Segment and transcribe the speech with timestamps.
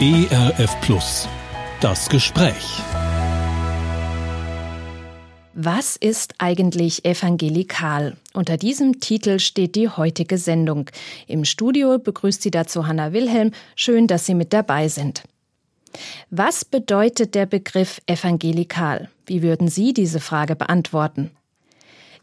[0.00, 1.28] ERF Plus.
[1.80, 2.80] Das Gespräch.
[5.52, 8.16] Was ist eigentlich evangelikal?
[8.32, 10.90] Unter diesem Titel steht die heutige Sendung.
[11.28, 13.52] Im Studio begrüßt Sie dazu Hanna Wilhelm.
[13.76, 15.24] Schön, dass Sie mit dabei sind.
[16.30, 19.10] Was bedeutet der Begriff evangelikal?
[19.26, 21.30] Wie würden Sie diese Frage beantworten?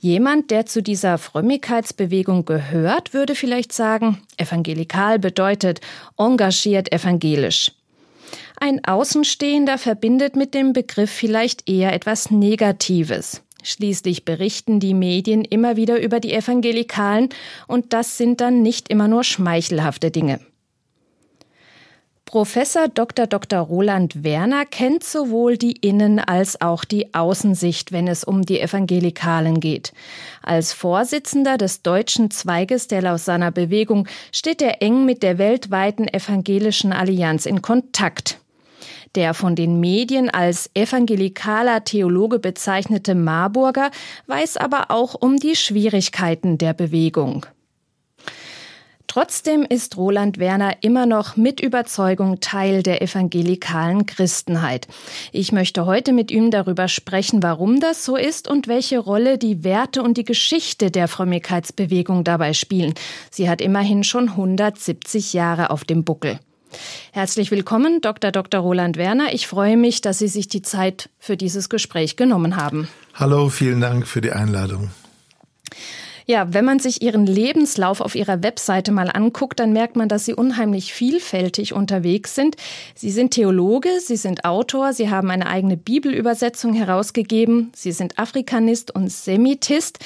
[0.02, 5.82] Jemand, der zu dieser Frömmigkeitsbewegung gehört, würde vielleicht sagen, evangelikal bedeutet
[6.18, 7.74] engagiert evangelisch.
[8.62, 13.42] Ein Außenstehender verbindet mit dem Begriff vielleicht eher etwas Negatives.
[13.62, 17.30] Schließlich berichten die Medien immer wieder über die Evangelikalen
[17.68, 20.40] und das sind dann nicht immer nur schmeichelhafte Dinge.
[22.30, 23.26] Professor Dr.
[23.26, 23.58] Dr.
[23.60, 29.60] Roland Werner kennt sowohl die Innen- als auch die Außensicht, wenn es um die Evangelikalen
[29.60, 29.94] geht.
[30.44, 36.94] Als Vorsitzender des deutschen Zweiges der Lausanner Bewegung steht er eng mit der weltweiten evangelischen
[36.94, 38.40] Allianz in Kontakt.
[39.16, 43.90] Der von den Medien als evangelikaler Theologe bezeichnete Marburger
[44.28, 47.48] weiß aber auch um die Schwierigkeiten der Bewegung.
[49.10, 54.88] Trotzdem ist Roland Werner immer noch mit Überzeugung Teil der evangelikalen Christenheit.
[55.32, 59.64] Ich möchte heute mit ihm darüber sprechen, warum das so ist und welche Rolle die
[59.64, 62.94] Werte und die Geschichte der Frömmigkeitsbewegung dabei spielen.
[63.32, 66.40] Sie hat immerhin schon 170 Jahre auf dem Buckel.
[67.12, 68.32] Herzlich willkommen, Dr.
[68.32, 68.62] Dr.
[68.62, 69.34] Roland Werner.
[69.34, 72.88] Ich freue mich, dass Sie sich die Zeit für dieses Gespräch genommen haben.
[73.16, 74.92] Hallo, vielen Dank für die Einladung.
[76.30, 80.26] Ja, wenn man sich Ihren Lebenslauf auf Ihrer Webseite mal anguckt, dann merkt man, dass
[80.26, 82.56] Sie unheimlich vielfältig unterwegs sind.
[82.94, 88.94] Sie sind Theologe, Sie sind Autor, Sie haben eine eigene Bibelübersetzung herausgegeben, Sie sind Afrikanist
[88.94, 89.98] und Semitist.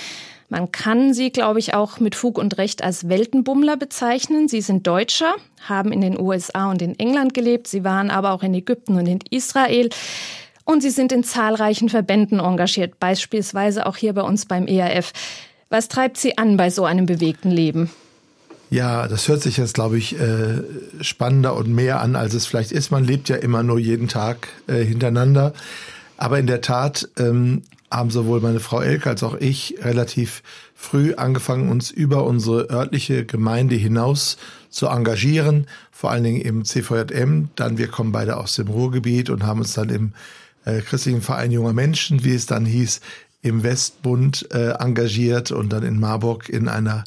[0.48, 4.48] Man kann sie, glaube ich, auch mit Fug und Recht als Weltenbummler bezeichnen.
[4.48, 5.36] Sie sind Deutscher,
[5.68, 7.68] haben in den USA und in England gelebt.
[7.68, 9.90] Sie waren aber auch in Ägypten und in Israel.
[10.64, 15.12] Und sie sind in zahlreichen Verbänden engagiert, beispielsweise auch hier bei uns beim ERF.
[15.74, 17.90] Was treibt Sie an bei so einem bewegten Leben?
[18.70, 20.62] Ja, das hört sich jetzt, glaube ich, äh,
[21.02, 22.92] spannender und mehr an, als es vielleicht ist.
[22.92, 25.52] Man lebt ja immer nur jeden Tag äh, hintereinander.
[26.16, 30.44] Aber in der Tat ähm, haben sowohl meine Frau Elke als auch ich relativ
[30.76, 34.38] früh angefangen, uns über unsere örtliche Gemeinde hinaus
[34.70, 37.50] zu engagieren, vor allen Dingen im CVJM.
[37.56, 40.14] Dann, wir kommen beide aus dem Ruhrgebiet und haben uns dann im
[40.66, 43.02] äh, Christlichen Verein junger Menschen, wie es dann hieß,
[43.44, 47.04] im Westbund äh, engagiert und dann in Marburg in einer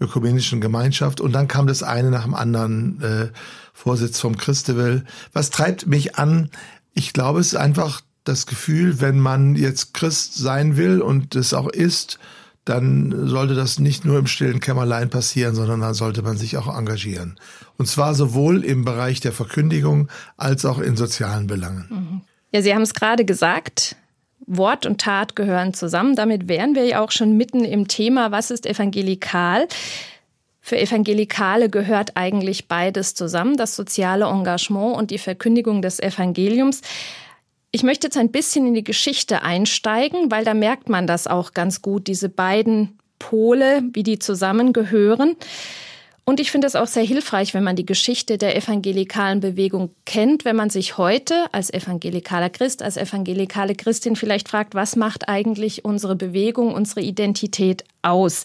[0.00, 1.20] ökumenischen Gemeinschaft.
[1.20, 3.28] Und dann kam das eine nach dem anderen, äh,
[3.74, 5.04] Vorsitz vom Christevel.
[5.32, 6.48] Was treibt mich an?
[6.94, 11.52] Ich glaube, es ist einfach das Gefühl, wenn man jetzt Christ sein will und es
[11.52, 12.18] auch ist,
[12.64, 16.74] dann sollte das nicht nur im stillen Kämmerlein passieren, sondern dann sollte man sich auch
[16.74, 17.38] engagieren.
[17.76, 20.08] Und zwar sowohl im Bereich der Verkündigung
[20.38, 21.86] als auch in sozialen Belangen.
[21.90, 22.20] Mhm.
[22.52, 23.96] Ja, Sie haben es gerade gesagt,
[24.46, 26.16] Wort und Tat gehören zusammen.
[26.16, 29.68] Damit wären wir ja auch schon mitten im Thema, was ist evangelikal?
[30.60, 36.80] Für Evangelikale gehört eigentlich beides zusammen, das soziale Engagement und die Verkündigung des Evangeliums.
[37.70, 41.52] Ich möchte jetzt ein bisschen in die Geschichte einsteigen, weil da merkt man das auch
[41.52, 45.36] ganz gut, diese beiden Pole, wie die zusammengehören.
[46.26, 50.46] Und ich finde es auch sehr hilfreich, wenn man die Geschichte der evangelikalen Bewegung kennt,
[50.46, 55.84] wenn man sich heute als evangelikaler Christ, als evangelikale Christin vielleicht fragt, was macht eigentlich
[55.84, 58.44] unsere Bewegung, unsere Identität aus?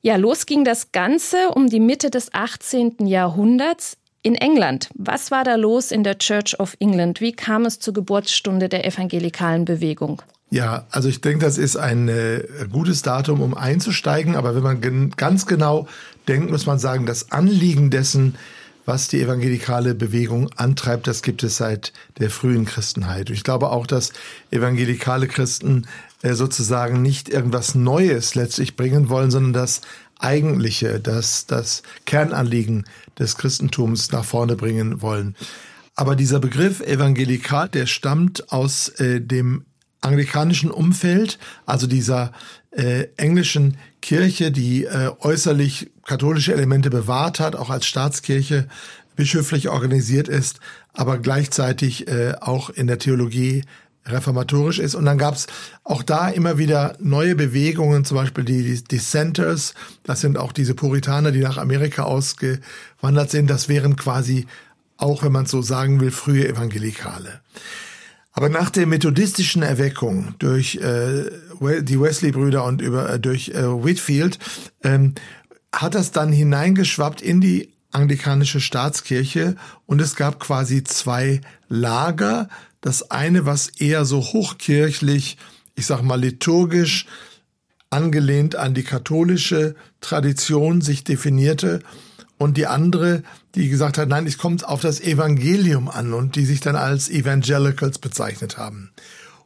[0.00, 3.06] Ja, los ging das Ganze um die Mitte des 18.
[3.06, 4.88] Jahrhunderts in England.
[4.94, 7.20] Was war da los in der Church of England?
[7.20, 10.22] Wie kam es zur Geburtsstunde der evangelikalen Bewegung?
[10.50, 14.34] Ja, also ich denke, das ist ein äh, gutes Datum, um einzusteigen.
[14.34, 15.86] Aber wenn man gen ganz genau
[16.26, 18.34] denkt, muss man sagen, das Anliegen dessen,
[18.84, 23.30] was die evangelikale Bewegung antreibt, das gibt es seit der frühen Christenheit.
[23.30, 24.12] Ich glaube auch, dass
[24.50, 25.86] evangelikale Christen
[26.22, 29.82] äh, sozusagen nicht irgendwas Neues letztlich bringen wollen, sondern das
[30.18, 32.86] Eigentliche, das, das Kernanliegen
[33.18, 35.36] des Christentums nach vorne bringen wollen.
[35.94, 39.64] Aber dieser Begriff evangelikal, der stammt aus äh, dem
[40.00, 42.32] anglikanischen Umfeld, also dieser
[42.70, 48.66] äh, englischen Kirche, die äh, äußerlich katholische Elemente bewahrt hat, auch als Staatskirche
[49.16, 50.60] bischöflich organisiert ist,
[50.92, 53.64] aber gleichzeitig äh, auch in der Theologie
[54.06, 54.94] reformatorisch ist.
[54.94, 55.46] Und dann gab es
[55.84, 59.74] auch da immer wieder neue Bewegungen, zum Beispiel die Dissenters,
[60.04, 63.50] das sind auch diese Puritaner, die nach Amerika ausgewandert sind.
[63.50, 64.46] Das wären quasi
[64.96, 67.40] auch, wenn man so sagen will, frühe Evangelikale.
[68.32, 71.30] Aber nach der methodistischen Erweckung durch äh,
[71.82, 74.38] die Wesley-Brüder und über, äh, durch äh, Whitfield
[74.82, 75.14] ähm,
[75.72, 79.56] hat das dann hineingeschwappt in die anglikanische Staatskirche
[79.86, 82.48] und es gab quasi zwei Lager.
[82.80, 85.36] Das eine, was eher so hochkirchlich,
[85.74, 87.06] ich sag mal liturgisch,
[87.90, 91.80] angelehnt an die katholische Tradition sich definierte
[92.40, 93.22] und die andere,
[93.54, 97.10] die gesagt hat, nein, es kommt auf das Evangelium an und die sich dann als
[97.10, 98.92] Evangelicals bezeichnet haben.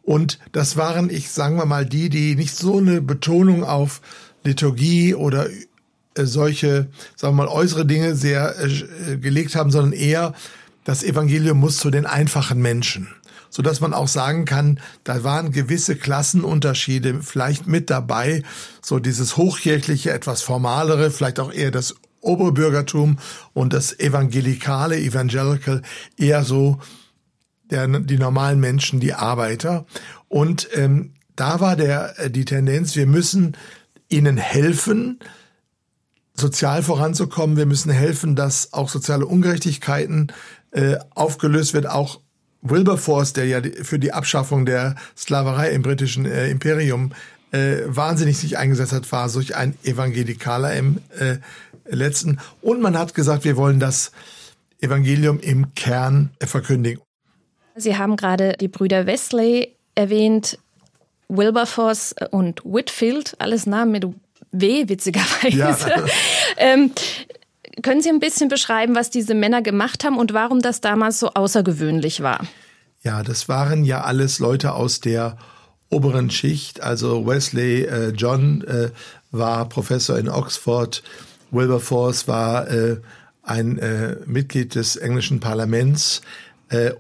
[0.03, 4.01] Und das waren, ich sagen wir mal, die, die nicht so eine Betonung auf
[4.45, 6.87] Liturgie oder äh, solche,
[7.17, 10.33] sagen wir mal, äußere Dinge sehr äh, gelegt haben, sondern eher
[10.85, 13.09] das Evangelium muss zu den einfachen Menschen
[13.51, 18.43] so dass man auch sagen kann, da waren gewisse Klassenunterschiede vielleicht mit dabei,
[18.83, 21.95] so dieses hochkirchliche, etwas formalere, vielleicht auch eher das
[22.25, 23.19] Oberbürgertum
[23.53, 25.83] und das evangelikale, evangelical,
[26.17, 26.79] eher so
[27.71, 29.87] der, die normalen Menschen, die Arbeiter.
[30.29, 33.57] Und ähm, da war der äh, die Tendenz, wir müssen
[34.09, 35.19] ihnen helfen,
[36.35, 37.57] sozial voranzukommen.
[37.57, 40.33] Wir müssen helfen, dass auch soziale Ungerechtigkeiten
[40.73, 42.21] äh, aufgelöst wird, auch
[42.63, 47.13] Wilberforce, der ja für die Abschaffung der Sklaverei im britischen äh, Imperium
[47.53, 51.37] äh, wahnsinnig sich eingesetzt hat, war solch ein Evangelikaler im äh,
[51.87, 52.39] letzten.
[52.63, 54.13] Und man hat gesagt, wir wollen das
[54.81, 57.03] Evangelium im Kern verkündigen.
[57.77, 60.59] Sie haben gerade die Brüder Wesley erwähnt,
[61.29, 64.07] Wilberforce und Whitfield, alles Namen mit
[64.53, 65.57] W, witzigerweise.
[65.57, 65.77] Ja.
[66.57, 66.93] ähm,
[67.83, 71.31] können Sie ein bisschen beschreiben, was diese Männer gemacht haben und warum das damals so
[71.31, 72.47] außergewöhnlich war?
[73.03, 75.37] Ja, das waren ja alles Leute aus der
[75.91, 76.83] oberen Schicht.
[76.83, 78.91] Also Wesley äh, John äh,
[79.31, 81.03] war Professor in Oxford,
[81.55, 83.01] Wilberforce war äh,
[83.43, 86.23] ein äh, Mitglied des englischen Parlaments
[86.69, 86.93] äh,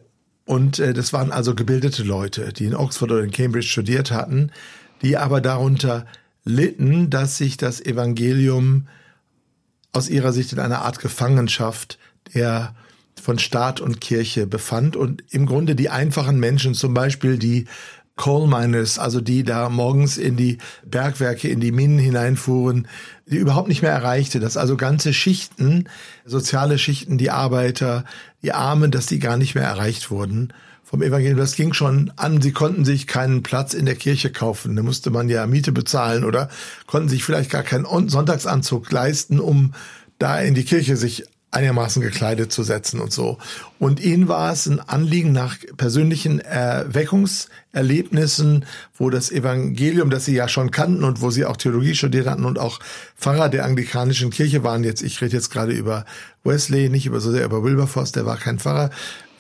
[0.47, 4.51] und äh, das waren also gebildete Leute, die in Oxford oder in Cambridge studiert hatten,
[5.03, 6.07] die aber darunter
[6.45, 8.89] litten, dass sich das Evangelium
[9.93, 11.99] aus ihrer Sicht in einer Art Gefangenschaft
[12.35, 12.75] der
[13.21, 17.67] von Staat und Kirche befand und im Grunde die einfachen Menschen, zum Beispiel die
[18.17, 22.87] Coal Miners, also die da morgens in die Bergwerke, in die Minen hineinfuhren,
[23.27, 25.89] die überhaupt nicht mehr erreichte, dass also ganze Schichten,
[26.25, 28.05] soziale Schichten, die Arbeiter,
[28.43, 30.53] die Armen, dass die gar nicht mehr erreicht wurden
[30.85, 31.39] vom Evangelium.
[31.39, 32.41] Das ging schon an.
[32.41, 34.77] Sie konnten sich keinen Platz in der Kirche kaufen.
[34.77, 36.49] Da musste man ja Miete bezahlen oder
[36.87, 39.73] konnten sich vielleicht gar keinen Sonntagsanzug leisten, um
[40.19, 43.39] da in die Kirche sich einigermaßen gekleidet zu setzen und so.
[43.79, 48.65] Und ihnen war es ein Anliegen nach persönlichen Erweckungserlebnissen,
[48.97, 52.45] wo das Evangelium, das sie ja schon kannten und wo sie auch Theologie studiert hatten
[52.45, 52.81] und auch
[53.17, 56.05] Pfarrer der anglikanischen Kirche waren, jetzt, ich rede jetzt gerade über
[56.43, 58.91] Wesley, nicht über so sehr über Wilberforce, der war kein Pfarrer,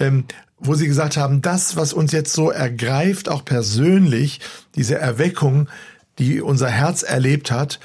[0.00, 0.24] ähm,
[0.58, 4.40] wo sie gesagt haben, das, was uns jetzt so ergreift, auch persönlich,
[4.76, 5.68] diese Erweckung,
[6.18, 7.80] die unser Herz erlebt hat,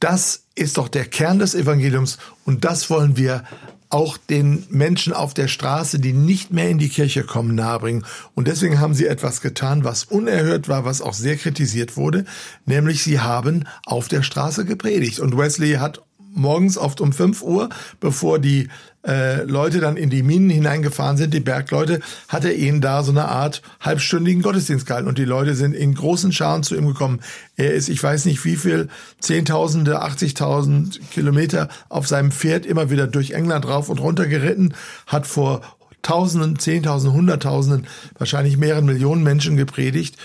[0.00, 3.44] das ist doch der Kern des Evangeliums und das wollen wir
[3.88, 8.04] auch den Menschen auf der Straße, die nicht mehr in die Kirche kommen, nahebringen.
[8.34, 12.24] Und deswegen haben sie etwas getan, was unerhört war, was auch sehr kritisiert wurde,
[12.64, 15.20] nämlich sie haben auf der Straße gepredigt.
[15.20, 16.02] Und Wesley hat
[16.36, 17.68] morgens oft um 5 Uhr,
[18.00, 18.68] bevor die
[19.06, 23.12] äh, Leute dann in die Minen hineingefahren sind, die Bergleute, hat er ihnen da so
[23.12, 25.08] eine Art halbstündigen Gottesdienst gehalten.
[25.08, 27.20] Und die Leute sind in großen Scharen zu ihm gekommen.
[27.56, 28.88] Er ist, ich weiß nicht wie viel,
[29.20, 34.74] Zehntausende, 80.000 Kilometer auf seinem Pferd immer wieder durch England rauf und runter geritten,
[35.06, 35.62] hat vor
[36.02, 37.86] Tausenden, Zehntausenden, Hunderttausenden,
[38.18, 40.16] wahrscheinlich mehreren Millionen Menschen gepredigt.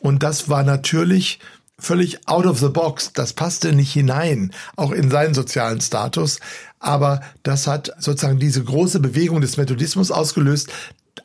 [0.00, 1.40] Und das war natürlich
[1.78, 3.12] völlig out of the box.
[3.12, 6.40] Das passte nicht hinein, auch in seinen sozialen Status.
[6.78, 10.70] Aber das hat sozusagen diese große Bewegung des Methodismus ausgelöst.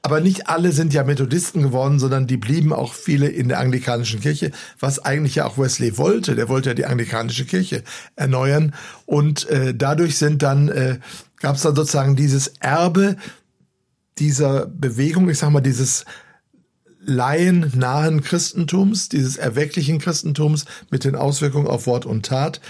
[0.04, 4.22] Aber nicht alle sind ja Methodisten geworden, sondern die blieben auch viele in der anglikanischen
[4.22, 6.36] Kirche, was eigentlich ja auch Wesley wollte.
[6.36, 7.84] Der wollte ja die anglikanische Kirche
[8.16, 8.74] erneuern.
[9.06, 11.00] Und äh, dadurch sind dann, äh,
[11.38, 13.18] gab es dann sozusagen dieses Erbe
[14.18, 16.06] dieser Bewegung, ich sag mal, dieses
[17.04, 22.62] laiennahen Christentums, dieses erwecklichen Christentums mit den Auswirkungen auf Wort und Tat,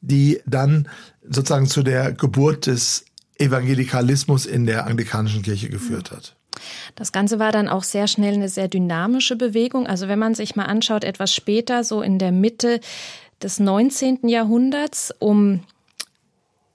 [0.00, 0.88] die dann
[1.28, 3.04] sozusagen zu der Geburt des
[3.38, 6.36] Evangelikalismus in der anglikanischen Kirche geführt hat.
[6.94, 9.86] Das Ganze war dann auch sehr schnell eine sehr dynamische Bewegung.
[9.86, 12.80] Also wenn man sich mal anschaut, etwas später, so in der Mitte
[13.42, 14.28] des 19.
[14.28, 15.60] Jahrhunderts, um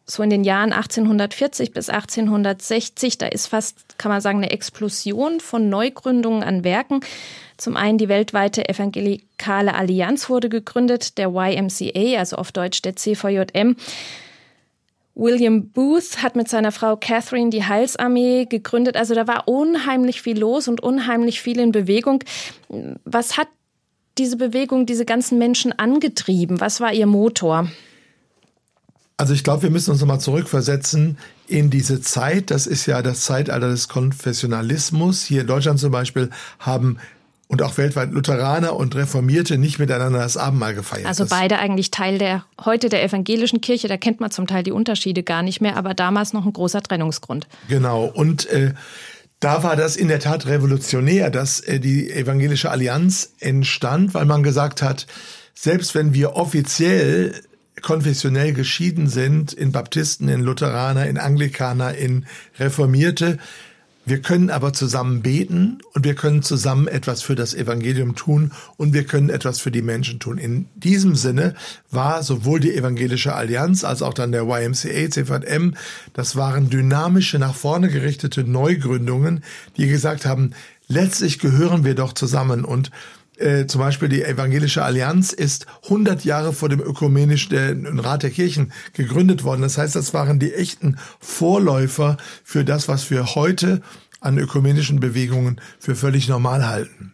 [0.06, 5.40] so in den Jahren 1840 bis 1860, da ist fast, kann man sagen, eine Explosion
[5.40, 7.00] von Neugründungen an Werken.
[7.58, 13.76] Zum einen die weltweite Evangelikale Allianz wurde gegründet, der YMCA, also auf Deutsch der CVJM.
[15.16, 18.98] William Booth hat mit seiner Frau Catherine die Heilsarmee gegründet.
[18.98, 22.22] Also da war unheimlich viel los und unheimlich viel in Bewegung.
[23.06, 23.48] Was hat
[24.18, 26.60] diese Bewegung, diese ganzen Menschen angetrieben?
[26.60, 27.70] Was war ihr Motor?
[29.18, 31.18] Also ich glaube, wir müssen uns nochmal zurückversetzen
[31.48, 32.52] in diese Zeit.
[32.52, 35.24] Das ist ja das Zeitalter des Konfessionalismus.
[35.24, 36.30] Hier in Deutschland zum Beispiel
[36.60, 36.98] haben
[37.48, 41.06] und auch weltweit Lutheraner und Reformierte nicht miteinander das Abendmahl gefeiert.
[41.06, 43.88] Also beide eigentlich Teil der heute der evangelischen Kirche.
[43.88, 46.82] Da kennt man zum Teil die Unterschiede gar nicht mehr, aber damals noch ein großer
[46.82, 47.48] Trennungsgrund.
[47.70, 48.06] Genau.
[48.06, 48.74] Und äh,
[49.40, 54.44] da war das in der Tat revolutionär, dass äh, die evangelische Allianz entstand, weil man
[54.44, 55.08] gesagt hat,
[55.54, 57.34] selbst wenn wir offiziell
[57.82, 62.26] konfessionell geschieden sind, in Baptisten, in Lutheraner, in Anglikaner, in
[62.60, 63.38] Reformierte,
[64.08, 68.94] wir können aber zusammen beten und wir können zusammen etwas für das Evangelium tun und
[68.94, 70.38] wir können etwas für die Menschen tun.
[70.38, 71.56] In diesem Sinne
[71.90, 75.74] war sowohl die Evangelische Allianz als auch dann der YMCA, CVM,
[76.14, 79.44] das waren dynamische, nach vorne gerichtete Neugründungen,
[79.76, 80.52] die gesagt haben,
[80.88, 82.92] letztlich gehören wir doch zusammen und
[83.38, 88.72] äh, zum Beispiel die Evangelische Allianz ist 100 Jahre vor dem ökumenischen Rat der Kirchen
[88.94, 89.62] gegründet worden.
[89.62, 93.82] Das heißt, das waren die echten Vorläufer für das, was wir heute
[94.20, 97.14] an ökumenischen Bewegungen für völlig normal halten.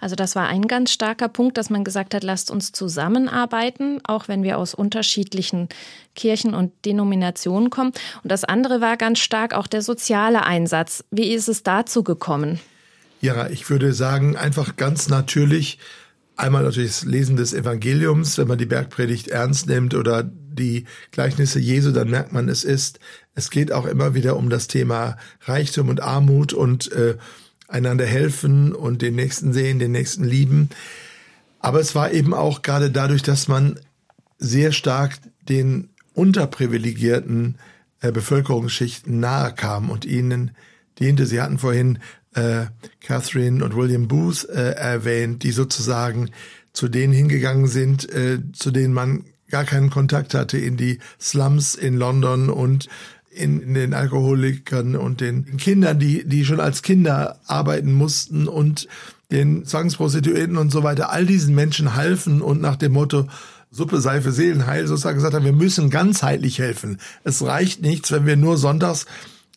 [0.00, 4.28] Also das war ein ganz starker Punkt, dass man gesagt hat, lasst uns zusammenarbeiten, auch
[4.28, 5.68] wenn wir aus unterschiedlichen
[6.14, 7.92] Kirchen und Denominationen kommen.
[8.22, 11.04] Und das andere war ganz stark auch der soziale Einsatz.
[11.10, 12.60] Wie ist es dazu gekommen?
[13.20, 15.78] Ja, ich würde sagen, einfach ganz natürlich,
[16.36, 21.58] einmal natürlich das Lesen des Evangeliums, wenn man die Bergpredigt ernst nimmt oder die Gleichnisse
[21.58, 23.00] Jesu, dann merkt man, es ist,
[23.34, 27.16] es geht auch immer wieder um das Thema Reichtum und Armut und äh,
[27.68, 30.70] einander helfen und den Nächsten sehen, den Nächsten lieben.
[31.60, 33.78] Aber es war eben auch gerade dadurch, dass man
[34.38, 35.18] sehr stark
[35.48, 37.56] den unterprivilegierten
[38.00, 40.52] äh, Bevölkerungsschichten nahe kam und ihnen
[40.98, 41.26] diente.
[41.26, 41.98] Sie hatten vorhin
[42.36, 42.66] äh,
[43.00, 46.30] Catherine und William Booth äh, erwähnt, die sozusagen
[46.72, 51.74] zu denen hingegangen sind, äh, zu denen man gar keinen Kontakt hatte in die Slums
[51.74, 52.88] in London und
[53.30, 58.88] in, in den Alkoholikern und den Kindern, die, die schon als Kinder arbeiten mussten und
[59.30, 63.26] den Zwangsprostituierten und so weiter, all diesen Menschen halfen und nach dem Motto,
[63.70, 66.98] Suppe sei für Seelenheil sozusagen gesagt haben, wir müssen ganzheitlich helfen.
[67.24, 69.06] Es reicht nichts, wenn wir nur sonntags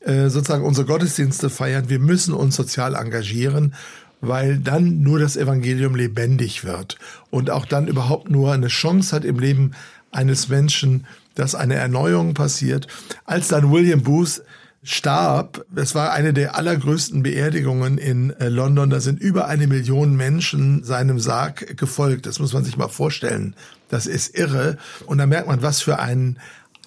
[0.05, 1.89] sozusagen unsere Gottesdienste feiern.
[1.89, 3.73] Wir müssen uns sozial engagieren,
[4.21, 6.97] weil dann nur das Evangelium lebendig wird
[7.29, 9.71] und auch dann überhaupt nur eine Chance hat im Leben
[10.11, 12.87] eines Menschen, dass eine Erneuerung passiert.
[13.25, 14.41] Als dann William Booth
[14.83, 20.15] starb, das war eine der allergrößten Beerdigungen in äh, London, da sind über eine Million
[20.15, 22.25] Menschen seinem Sarg gefolgt.
[22.25, 23.55] Das muss man sich mal vorstellen.
[23.89, 24.77] Das ist irre.
[25.05, 26.39] Und da merkt man, was für einen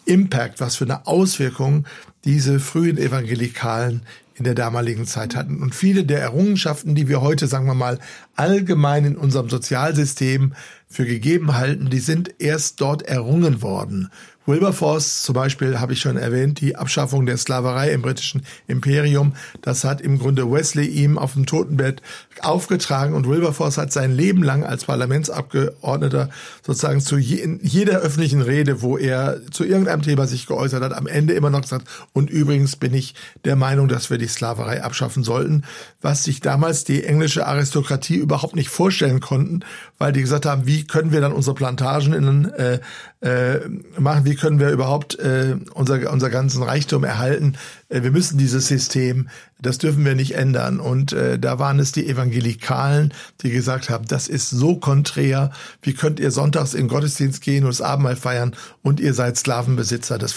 [0.05, 1.87] Impact, was für eine Auswirkung
[2.25, 4.03] diese frühen Evangelikalen
[4.35, 5.63] in der damaligen Zeit hatten.
[5.63, 7.99] Und viele der Errungenschaften, die wir heute, sagen wir mal,
[8.35, 10.55] allgemein in unserem Sozialsystem
[10.89, 14.11] für gegeben halten, die sind erst dort errungen worden.
[14.47, 19.85] Wilberforce zum Beispiel habe ich schon erwähnt, die Abschaffung der Sklaverei im britischen Imperium, das
[19.85, 22.03] hat im Grunde Wesley ihm auf dem Totenbett
[22.41, 26.31] aufgetragen und Wilberforce hat sein Leben lang als Parlamentsabgeordneter
[26.67, 31.07] sozusagen zu je, jeder öffentlichen Rede, wo er zu irgendeinem Thema sich geäußert hat, am
[31.07, 35.23] Ende immer noch gesagt, und übrigens bin ich der Meinung, dass wir die Sklaverei abschaffen
[35.23, 35.63] sollten,
[36.01, 39.61] was sich damals die englische Aristokratie überhaupt nicht vorstellen konnten,
[39.99, 42.81] weil die gesagt haben, wie können wir dann unsere Plantagen in, äh,
[43.23, 43.61] äh,
[43.99, 47.55] machen, wie können wir überhaupt äh, unser, unser ganzen Reichtum erhalten.
[47.89, 49.29] Äh, wir müssen dieses System,
[49.61, 50.81] das dürfen wir nicht ändern.
[50.81, 55.53] Und äh, da waren es die Evangelikalen, die gesagt haben, das ist so konträr,
[55.83, 60.19] wie könnt ihr sonntags in Gottesdienst gehen und das Abendmahl feiern und ihr seid Sklavenbesitzer.
[60.19, 60.37] Das,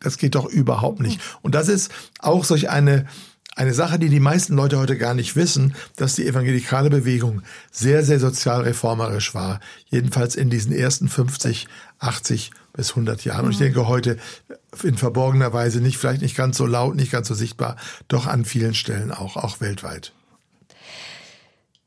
[0.00, 1.20] das geht doch überhaupt nicht.
[1.42, 3.06] Und das ist auch solch eine
[3.54, 8.02] eine Sache, die die meisten Leute heute gar nicht wissen, dass die evangelikale Bewegung sehr,
[8.02, 9.60] sehr sozialreformerisch war.
[9.90, 11.66] Jedenfalls in diesen ersten 50,
[11.98, 13.44] 80 bis 100 Jahren.
[13.44, 14.16] Und ich denke heute
[14.82, 17.76] in verborgener Weise nicht, vielleicht nicht ganz so laut, nicht ganz so sichtbar,
[18.08, 20.12] doch an vielen Stellen auch, auch weltweit.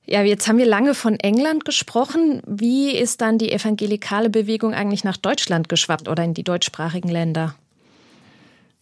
[0.07, 2.43] Ja, jetzt haben wir lange von England gesprochen.
[2.45, 7.55] Wie ist dann die evangelikale Bewegung eigentlich nach Deutschland geschwappt oder in die deutschsprachigen Länder?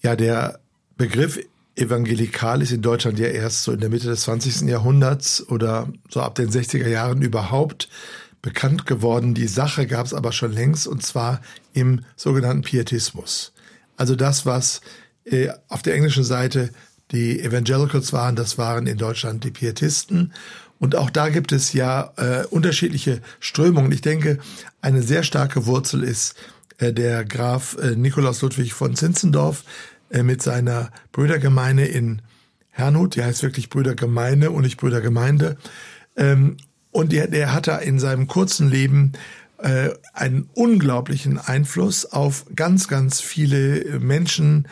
[0.01, 0.59] Ja, der
[0.97, 1.39] Begriff
[1.75, 4.69] evangelikal ist in Deutschland ja erst so in der Mitte des 20.
[4.69, 7.89] Jahrhunderts oder so ab den 60er Jahren überhaupt
[8.41, 9.33] bekannt geworden.
[9.33, 11.41] Die Sache gab es aber schon längst und zwar
[11.73, 13.53] im sogenannten Pietismus.
[13.97, 14.81] Also das, was
[15.25, 16.69] äh, auf der englischen Seite
[17.11, 20.33] die Evangelicals waren, das waren in Deutschland die Pietisten.
[20.79, 23.91] Und auch da gibt es ja äh, unterschiedliche Strömungen.
[23.91, 24.39] Ich denke,
[24.81, 26.35] eine sehr starke Wurzel ist
[26.79, 29.63] äh, der Graf äh, Nikolaus Ludwig von Zinzendorf,
[30.21, 32.21] mit seiner Brüdergemeinde in
[32.69, 35.57] Herrnhut, die heißt wirklich Brüdergemeinde und nicht Brüdergemeinde.
[36.15, 36.57] Ähm,
[36.91, 39.13] und der, der hat da in seinem kurzen Leben
[39.57, 44.67] äh, einen unglaublichen Einfluss auf ganz, ganz viele Menschen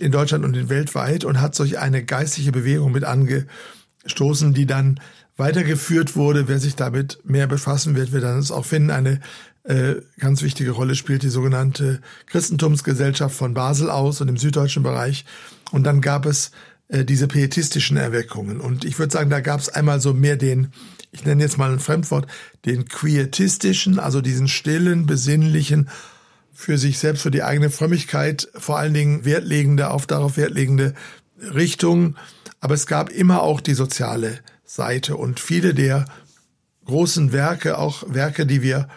[0.00, 4.98] in Deutschland und weltweit und hat solch eine geistige Bewegung mit angestoßen, die dann
[5.36, 6.48] weitergeführt wurde.
[6.48, 8.90] Wer sich damit mehr befassen wird, wird dann es auch finden.
[8.90, 9.20] Eine
[9.68, 15.24] äh, ganz wichtige Rolle spielt die sogenannte Christentumsgesellschaft von Basel aus und im süddeutschen Bereich.
[15.70, 16.50] Und dann gab es
[16.88, 18.60] äh, diese pietistischen Erweckungen.
[18.60, 20.72] Und ich würde sagen, da gab es einmal so mehr den
[21.10, 22.26] ich nenne jetzt mal ein Fremdwort,
[22.66, 25.88] den quietistischen, also diesen stillen, besinnlichen,
[26.52, 30.92] für sich selbst, für die eigene Frömmigkeit vor allen Dingen wertlegende, auf darauf wertlegende
[31.54, 32.16] Richtung.
[32.58, 36.06] Aber es gab immer auch die soziale Seite und viele der
[36.84, 38.88] großen Werke, auch Werke, die wir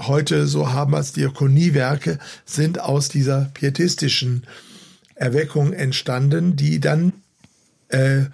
[0.00, 4.46] heute so haben als Diakoniewerke, sind aus dieser pietistischen
[5.14, 7.12] Erweckung entstanden, die dann
[7.88, 8.24] äh,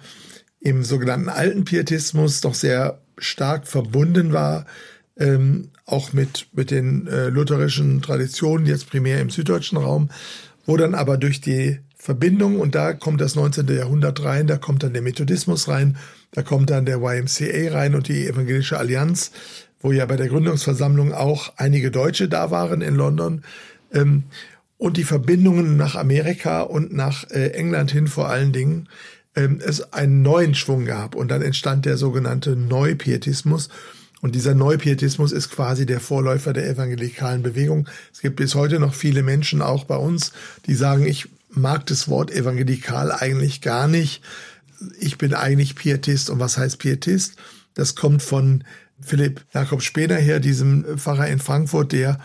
[0.59, 4.65] im sogenannten alten Pietismus doch sehr stark verbunden war,
[5.17, 10.09] ähm, auch mit, mit den äh, lutherischen Traditionen, jetzt primär im süddeutschen Raum,
[10.65, 13.67] wo dann aber durch die Verbindung, und da kommt das 19.
[13.67, 15.97] Jahrhundert rein, da kommt dann der Methodismus rein,
[16.31, 19.31] da kommt dann der YMCA rein und die Evangelische Allianz,
[19.81, 23.43] wo ja bei der Gründungsversammlung auch einige Deutsche da waren in London.
[23.93, 24.23] Ähm,
[24.77, 28.89] und die Verbindungen nach Amerika und nach äh, England hin vor allen Dingen,
[29.35, 33.69] ähm, es einen neuen Schwung gab und dann entstand der sogenannte Neupietismus.
[34.21, 37.87] Und dieser Neupietismus ist quasi der Vorläufer der evangelikalen Bewegung.
[38.13, 40.31] Es gibt bis heute noch viele Menschen, auch bei uns,
[40.67, 44.21] die sagen, ich mag das Wort evangelikal eigentlich gar nicht.
[44.99, 46.29] Ich bin eigentlich Pietist.
[46.29, 47.35] Und was heißt Pietist?
[47.73, 48.63] Das kommt von
[49.01, 52.19] Philipp Jakob Spener her, diesem Pfarrer in Frankfurt, der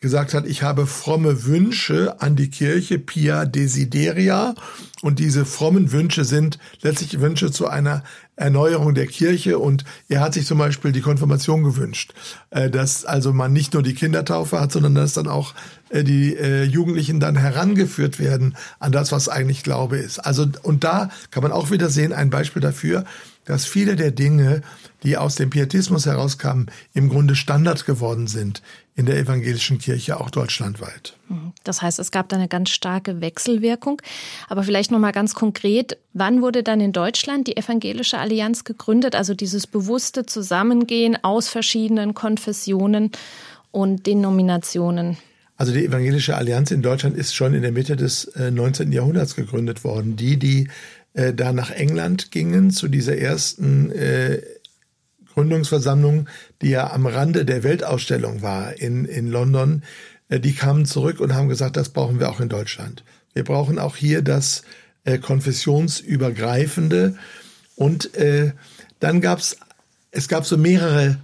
[0.00, 4.54] gesagt hat, ich habe fromme Wünsche an die Kirche, Pia Desideria.
[5.02, 8.04] Und diese frommen Wünsche sind letztlich Wünsche zu einer
[8.36, 9.58] Erneuerung der Kirche.
[9.58, 12.14] Und er hat sich zum Beispiel die Konfirmation gewünscht,
[12.50, 15.54] äh, dass also man nicht nur die Kindertaufe hat, sondern dass dann auch
[15.90, 20.20] äh, die äh, Jugendlichen dann herangeführt werden an das, was eigentlich Glaube ist.
[20.20, 23.04] Also, und da kann man auch wieder sehen, ein Beispiel dafür,
[23.44, 24.62] dass viele der Dinge,
[25.02, 28.62] die aus dem Pietismus herauskamen, im Grunde Standard geworden sind
[28.94, 31.16] in der evangelischen Kirche, auch deutschlandweit.
[31.28, 31.52] Mhm.
[31.62, 34.02] Das heißt, es gab da eine ganz starke Wechselwirkung.
[34.48, 39.14] Aber vielleicht noch mal ganz konkret, wann wurde dann in Deutschland die Evangelische Allianz gegründet?
[39.14, 43.12] Also dieses bewusste Zusammengehen aus verschiedenen Konfessionen
[43.70, 45.16] und Denominationen.
[45.56, 48.90] Also die Evangelische Allianz in Deutschland ist schon in der Mitte des 19.
[48.90, 50.16] Äh, Jahrhunderts gegründet worden.
[50.16, 50.68] Die, die
[51.14, 54.40] äh, da nach England gingen zu dieser ersten äh,
[55.38, 56.28] Gründungsversammlung,
[56.62, 59.84] die ja am Rande der Weltausstellung war in, in London,
[60.28, 63.04] äh, die kamen zurück und haben gesagt, das brauchen wir auch in Deutschland.
[63.34, 64.62] Wir brauchen auch hier das
[65.04, 67.16] äh, konfessionsübergreifende.
[67.76, 68.50] Und äh,
[68.98, 69.56] dann gab's,
[70.10, 71.18] es gab so mehrere,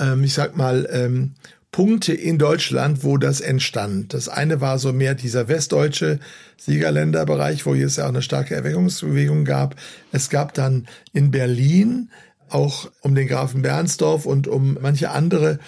[0.00, 1.34] ähm, ich sag mal, ähm,
[1.70, 4.12] Punkte in Deutschland, wo das entstand.
[4.12, 6.18] Das eine war so mehr dieser westdeutsche
[6.56, 9.76] Siegerländerbereich, wo es ja auch eine starke Erweckungsbewegung gab.
[10.10, 12.10] Es gab dann in Berlin
[12.50, 15.58] auch um den Grafen Bernsdorf und um manche andere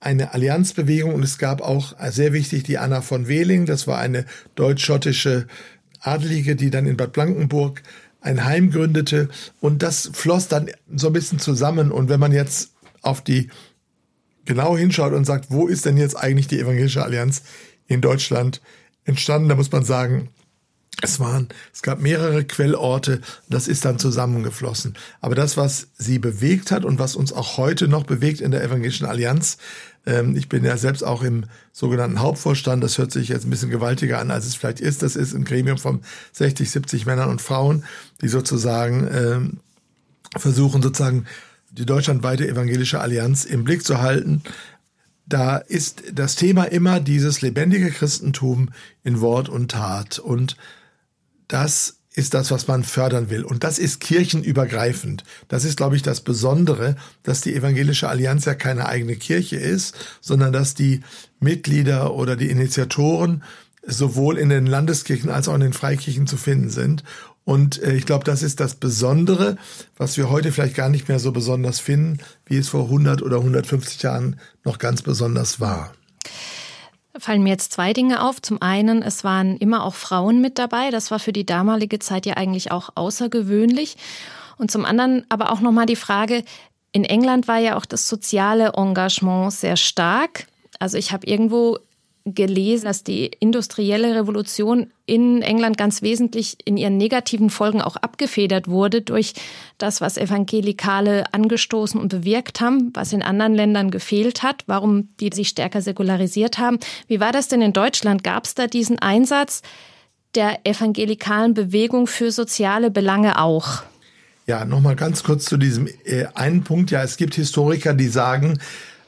[0.00, 1.14] eine Allianzbewegung.
[1.14, 5.46] Und es gab auch sehr wichtig die Anna von Wehling, das war eine deutsch-schottische
[6.00, 7.82] Adlige, die dann in Bad Blankenburg
[8.20, 9.28] ein Heim gründete.
[9.60, 11.90] Und das floss dann so ein bisschen zusammen.
[11.90, 12.72] Und wenn man jetzt
[13.02, 13.50] auf die
[14.44, 17.42] genau hinschaut und sagt, wo ist denn jetzt eigentlich die Evangelische Allianz
[17.86, 18.60] in Deutschland
[19.04, 20.28] entstanden, da muss man sagen,
[21.02, 24.94] es waren, es gab mehrere Quellorte, das ist dann zusammengeflossen.
[25.20, 28.62] Aber das, was sie bewegt hat und was uns auch heute noch bewegt in der
[28.62, 29.58] Evangelischen Allianz,
[30.06, 33.70] ähm, ich bin ja selbst auch im sogenannten Hauptvorstand, das hört sich jetzt ein bisschen
[33.70, 35.02] gewaltiger an, als es vielleicht ist.
[35.02, 36.02] Das ist ein Gremium von
[36.32, 37.84] 60, 70 Männern und Frauen,
[38.20, 39.60] die sozusagen ähm,
[40.36, 41.26] versuchen, sozusagen
[41.70, 44.42] die deutschlandweite evangelische Allianz im Blick zu halten.
[45.26, 48.68] Da ist das Thema immer dieses lebendige Christentum
[49.02, 50.18] in Wort und Tat.
[50.18, 50.56] Und
[51.48, 53.42] das ist das, was man fördern will.
[53.42, 55.24] Und das ist kirchenübergreifend.
[55.48, 59.96] Das ist, glaube ich, das Besondere, dass die Evangelische Allianz ja keine eigene Kirche ist,
[60.20, 61.00] sondern dass die
[61.40, 63.42] Mitglieder oder die Initiatoren
[63.86, 67.02] sowohl in den Landeskirchen als auch in den Freikirchen zu finden sind
[67.44, 69.56] und äh, ich glaube, das ist das Besondere,
[69.96, 73.36] was wir heute vielleicht gar nicht mehr so besonders finden, wie es vor 100 oder
[73.36, 75.92] 150 Jahren noch ganz besonders war.
[77.16, 78.42] Fallen mir jetzt zwei Dinge auf.
[78.42, 80.90] Zum einen, es waren immer auch Frauen mit dabei.
[80.90, 83.96] Das war für die damalige Zeit ja eigentlich auch außergewöhnlich.
[84.58, 86.44] Und zum anderen aber auch nochmal die Frage,
[86.92, 90.46] in England war ja auch das soziale Engagement sehr stark.
[90.78, 91.78] Also ich habe irgendwo
[92.24, 98.66] gelesen, dass die industrielle Revolution in England ganz wesentlich in ihren negativen Folgen auch abgefedert
[98.66, 99.34] wurde durch
[99.76, 105.30] das, was Evangelikale angestoßen und bewirkt haben, was in anderen Ländern gefehlt hat, warum die
[105.34, 106.78] sich stärker säkularisiert haben.
[107.08, 108.24] Wie war das denn in Deutschland?
[108.24, 109.60] Gab es da diesen Einsatz
[110.34, 113.82] der evangelikalen Bewegung für soziale Belange auch?
[114.46, 116.90] Ja, nochmal ganz kurz zu diesem äh, einen Punkt.
[116.90, 118.58] Ja, es gibt Historiker, die sagen,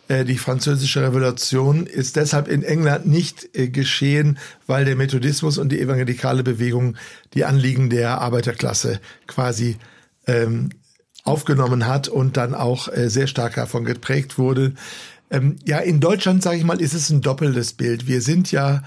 [0.09, 5.81] die französische Revolution ist deshalb in England nicht äh, geschehen, weil der Methodismus und die
[5.81, 6.97] evangelikale Bewegung
[7.35, 9.77] die Anliegen der Arbeiterklasse quasi
[10.27, 10.71] ähm,
[11.25, 14.75] aufgenommen hat und dann auch äh, sehr stark davon geprägt wurde.
[15.31, 18.07] Ähm, ja, in Deutschland, sage ich mal, ist es ein doppeltes Bild.
[18.07, 18.85] Wir sind ja,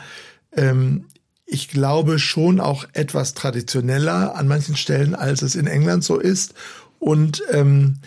[0.55, 1.05] ähm,
[1.45, 6.53] ich glaube, schon auch etwas traditioneller an manchen Stellen, als es in England so ist.
[6.99, 7.97] Und ähm,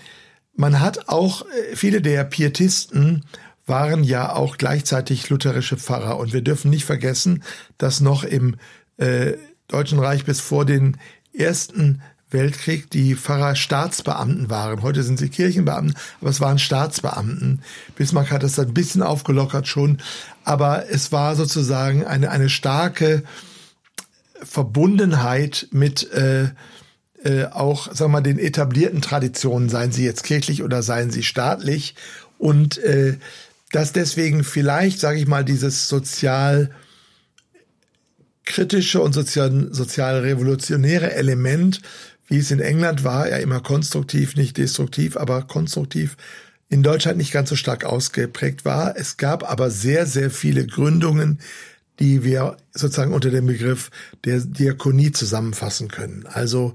[0.55, 3.25] man hat auch, äh, viele der Pietisten
[3.67, 6.19] waren ja auch gleichzeitig lutherische Pfarrer.
[6.19, 7.43] Und wir dürfen nicht vergessen,
[7.79, 8.57] dass noch im
[8.97, 9.35] äh,
[9.69, 10.97] Deutschen Reich bis vor den
[11.33, 14.83] ersten Weltkrieg die Pfarrer Staatsbeamten waren.
[14.83, 17.62] Heute sind sie Kirchenbeamten, aber es waren Staatsbeamten.
[17.97, 19.99] Bismarck hat das ein bisschen aufgelockert schon,
[20.45, 23.23] aber es war sozusagen eine, eine starke
[24.43, 26.51] Verbundenheit mit äh,
[27.24, 31.94] äh, auch, wir mal, den etablierten Traditionen, seien sie jetzt kirchlich oder seien sie staatlich.
[32.38, 33.16] Und äh,
[33.70, 36.70] dass deswegen vielleicht, sage ich mal, dieses sozial
[38.44, 41.80] kritische und sozial revolutionäre Element,
[42.26, 46.16] wie es in England war, ja immer konstruktiv, nicht destruktiv, aber konstruktiv,
[46.68, 48.96] in Deutschland nicht ganz so stark ausgeprägt war.
[48.96, 51.38] Es gab aber sehr, sehr viele Gründungen,
[51.98, 53.90] die wir sozusagen unter dem Begriff
[54.24, 56.26] der Diakonie zusammenfassen können.
[56.26, 56.72] Also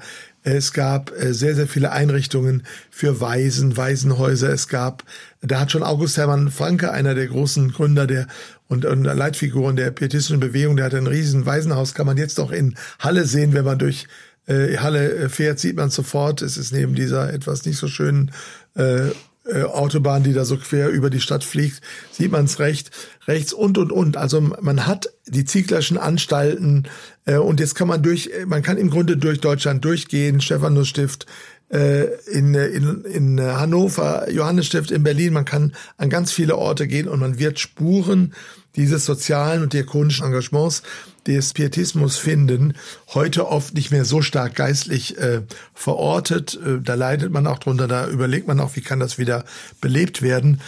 [0.56, 4.50] es gab äh, sehr, sehr viele Einrichtungen für Waisen, Waisenhäuser.
[4.50, 5.04] Es gab,
[5.42, 8.28] da hat schon August Hermann Franke, einer der großen Gründer der
[8.70, 12.52] und, und Leitfiguren der pietistischen Bewegung, der hat ein riesen Waisenhaus, kann man jetzt auch
[12.52, 14.08] in Halle sehen, wenn man durch
[14.46, 16.42] äh, Halle äh, fährt, sieht man sofort.
[16.42, 18.32] Es ist neben dieser etwas nicht so schönen
[18.76, 19.12] äh,
[19.50, 21.82] äh, Autobahn, die da so quer über die Stadt fliegt,
[22.12, 22.92] sieht man es recht,
[23.28, 24.18] rechts und und und.
[24.18, 26.88] Also man hat die Zieglerschen Anstalten
[27.26, 31.26] äh, und jetzt kann man durch, man kann im Grunde durch Deutschland durchgehen, Stephanusstift
[31.70, 37.08] äh, in, in, in Hannover, Johannesstift in Berlin, man kann an ganz viele Orte gehen
[37.08, 38.34] und man wird Spuren
[38.76, 40.84] dieses sozialen und diakonischen Engagements
[41.28, 42.74] des Pietismus finden,
[43.14, 45.42] heute oft nicht mehr so stark geistlich äh,
[45.74, 46.60] verortet.
[46.66, 49.44] Äh, da leidet man auch drunter, da überlegt man auch, wie kann das wieder
[49.82, 50.62] belebt werden.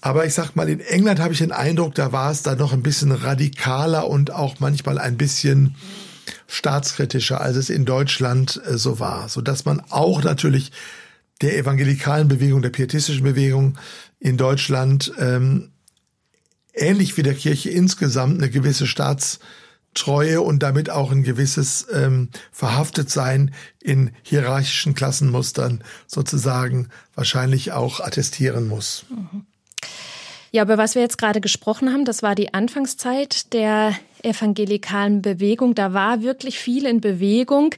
[0.00, 2.72] Aber ich sag mal, in England habe ich den Eindruck, da war es da noch
[2.72, 5.76] ein bisschen radikaler und auch manchmal ein bisschen
[6.46, 10.72] staatskritischer, als es in Deutschland äh, so war, so dass man auch natürlich
[11.42, 13.76] der evangelikalen Bewegung, der pietistischen Bewegung
[14.20, 15.70] in Deutschland ähm,
[16.74, 18.86] ähnlich wie der Kirche insgesamt eine gewisse
[19.94, 28.68] Staatstreue und damit auch ein gewisses ähm, Verhaftetsein in hierarchischen Klassenmustern sozusagen wahrscheinlich auch attestieren
[28.68, 29.06] muss.
[30.50, 35.74] Ja, aber was wir jetzt gerade gesprochen haben, das war die Anfangszeit der evangelikalen Bewegung.
[35.74, 37.74] Da war wirklich viel in Bewegung.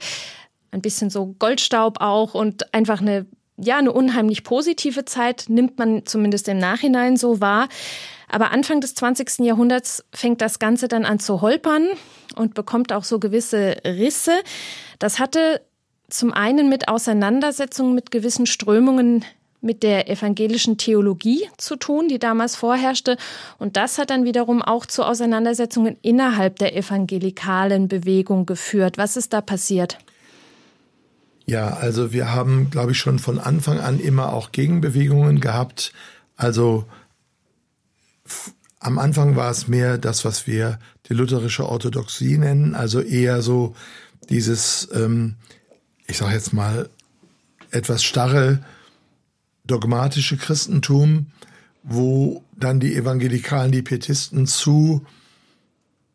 [0.70, 3.26] Ein bisschen so Goldstaub auch und einfach eine
[3.58, 7.70] ja, eine unheimlich positive Zeit, nimmt man zumindest im Nachhinein so wahr.
[8.28, 9.40] Aber Anfang des 20.
[9.40, 11.86] Jahrhunderts fängt das Ganze dann an zu holpern
[12.34, 14.32] und bekommt auch so gewisse Risse.
[14.98, 15.60] Das hatte
[16.08, 19.24] zum einen mit Auseinandersetzungen mit gewissen Strömungen
[19.60, 23.16] mit der evangelischen Theologie zu tun, die damals vorherrschte.
[23.58, 28.98] Und das hat dann wiederum auch zu Auseinandersetzungen innerhalb der evangelikalen Bewegung geführt.
[28.98, 29.98] Was ist da passiert?
[31.46, 35.92] Ja, also wir haben, glaube ich, schon von Anfang an immer auch Gegenbewegungen gehabt.
[36.36, 36.84] Also
[38.80, 43.74] am Anfang war es mehr das, was wir die lutherische Orthodoxie nennen, also eher so
[44.28, 45.36] dieses, ähm,
[46.06, 46.88] ich sage jetzt mal,
[47.70, 48.60] etwas starre
[49.64, 51.26] dogmatische Christentum,
[51.82, 55.04] wo dann die Evangelikalen, die Pietisten zu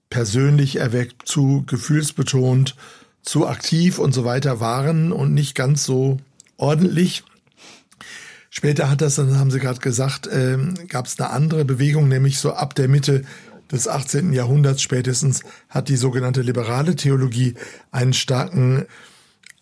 [0.09, 2.75] persönlich erweckt, zu gefühlsbetont,
[3.21, 6.17] zu aktiv und so weiter waren und nicht ganz so
[6.57, 7.23] ordentlich.
[8.53, 10.57] Später hat das, dann haben Sie gerade gesagt, äh,
[10.89, 13.23] gab es eine andere Bewegung, nämlich so ab der Mitte
[13.71, 14.33] des 18.
[14.33, 17.55] Jahrhunderts spätestens hat die sogenannte liberale Theologie
[17.91, 18.87] einen starken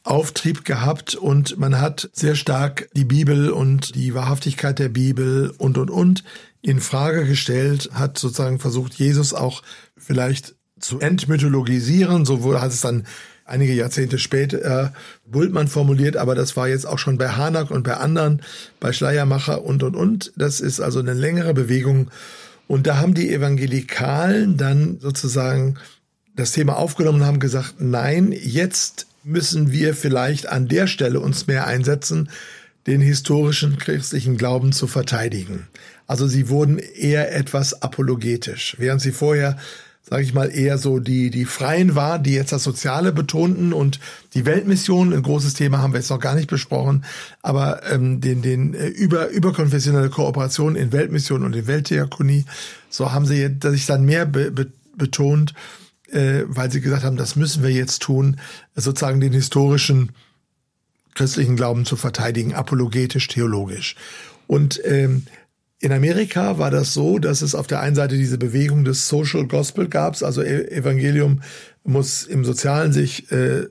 [0.04, 5.78] Auftrieb gehabt und man hat sehr stark die Bibel und die Wahrhaftigkeit der Bibel und
[5.78, 6.24] und und
[6.64, 9.62] in Frage gestellt, hat sozusagen versucht, Jesus auch
[9.98, 13.06] vielleicht zu entmythologisieren, so hat es dann
[13.50, 14.90] einige Jahrzehnte später äh,
[15.26, 18.42] Bultmann formuliert, aber das war jetzt auch schon bei Hanak und bei anderen,
[18.80, 20.32] bei Schleiermacher und und und.
[20.36, 22.10] Das ist also eine längere Bewegung
[22.68, 25.80] Und da haben die Evangelikalen dann sozusagen
[26.36, 31.48] das Thema aufgenommen und haben gesagt, nein, jetzt müssen wir vielleicht an der Stelle uns
[31.48, 32.30] mehr einsetzen,
[32.86, 35.68] den historischen christlichen Glauben zu verteidigen.
[36.06, 39.58] Also sie wurden eher etwas apologetisch, während sie vorher
[40.10, 44.00] sage ich mal, eher so die, die Freien war, die jetzt das Soziale betonten und
[44.34, 47.06] die Weltmission, ein großes Thema haben wir jetzt noch gar nicht besprochen,
[47.42, 52.46] aber ähm, den, den äh, über, überkonfessionelle Kooperation in Weltmission und in Weltdiakonie,
[52.90, 55.54] so haben sie sich dann mehr be, be, betont,
[56.12, 58.38] äh, weil sie gesagt haben, das müssen wir jetzt tun,
[58.76, 60.12] sozusagen den historischen
[61.14, 63.96] christlichen Glauben zu verteidigen, apologetisch, theologisch.
[64.48, 65.26] Und ähm,
[65.80, 69.48] in Amerika war das so, dass es auf der einen Seite diese Bewegung des Social
[69.48, 71.42] Gospel gab, also e-, Evangelium
[71.84, 73.68] muss im Sozialen sich äh,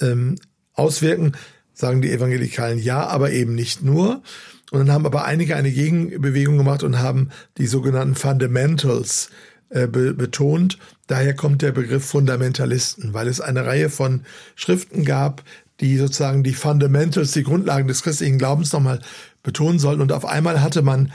[0.00, 0.36] ähm,
[0.72, 1.32] auswirken,
[1.74, 4.22] sagen die Evangelikalen ja, aber eben nicht nur.
[4.70, 9.28] Und dann haben aber einige eine Gegenbewegung gemacht und haben die sogenannten Fundamentals
[9.68, 10.78] äh, be betont.
[11.06, 14.22] Daher kommt der Begriff Fundamentalisten, weil es eine Reihe von
[14.54, 15.42] Schriften gab,
[15.80, 19.00] die sozusagen die Fundamentals, die Grundlagen des christlichen Glaubens nochmal
[19.42, 20.00] betonen sollten.
[20.00, 21.12] Und auf einmal hatte man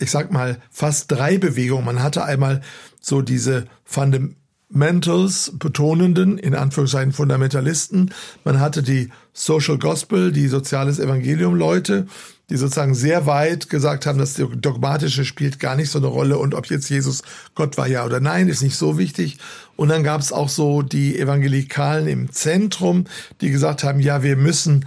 [0.00, 1.84] ich sag mal, fast drei Bewegungen.
[1.84, 2.60] Man hatte einmal
[3.00, 8.12] so diese Fundamentals betonenden, in Anführungszeichen Fundamentalisten.
[8.44, 12.06] Man hatte die Social Gospel, die soziales Evangelium Leute,
[12.50, 16.54] die sozusagen sehr weit gesagt haben, das Dogmatische spielt gar nicht so eine Rolle und
[16.54, 17.22] ob jetzt Jesus
[17.54, 19.38] Gott war ja oder nein, ist nicht so wichtig.
[19.76, 23.06] Und dann gab es auch so die Evangelikalen im Zentrum,
[23.40, 24.84] die gesagt haben, ja, wir müssen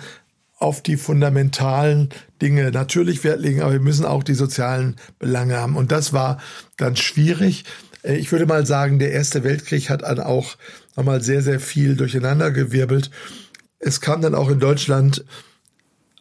[0.58, 2.10] auf die fundamentalen
[2.42, 5.76] Dinge natürlich Wert legen, aber wir müssen auch die sozialen Belange haben.
[5.76, 6.40] Und das war
[6.78, 7.66] ganz schwierig.
[8.04, 10.56] Äh, ich würde mal sagen, der Erste Weltkrieg hat dann auch
[10.96, 13.12] nochmal sehr, sehr viel durcheinandergewirbelt.
[13.80, 15.26] Es kam dann auch in Deutschland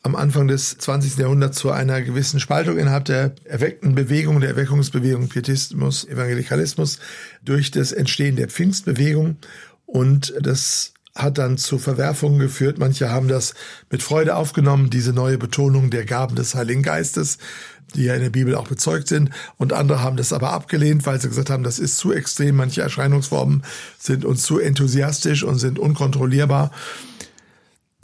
[0.03, 1.17] am Anfang des 20.
[1.17, 6.99] Jahrhunderts zu einer gewissen Spaltung innerhalb der erweckten Bewegung, der Erweckungsbewegung Pietismus, Evangelikalismus
[7.43, 9.37] durch das Entstehen der Pfingstbewegung.
[9.87, 12.79] Und das hat dann zu Verwerfungen geführt.
[12.79, 13.55] Manche haben das
[13.91, 17.39] mit Freude aufgenommen, diese neue Betonung der Gaben des Heiligen Geistes,
[17.95, 19.31] die ja in der Bibel auch bezeugt sind.
[19.57, 22.57] Und andere haben das aber abgelehnt, weil sie gesagt haben, das ist zu extrem.
[22.57, 23.63] Manche Erscheinungsformen
[23.99, 26.73] sind uns zu enthusiastisch und sind unkontrollierbar.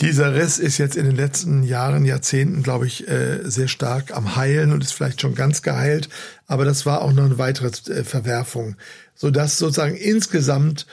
[0.00, 4.34] Dieser Riss ist jetzt in den letzten Jahren, Jahrzehnten, glaube ich, äh, sehr stark am
[4.34, 6.08] Heilen und ist vielleicht schon ganz geheilt.
[6.46, 8.76] Aber das war auch noch eine weitere äh, Verwerfung,
[9.14, 10.86] sodass sozusagen insgesamt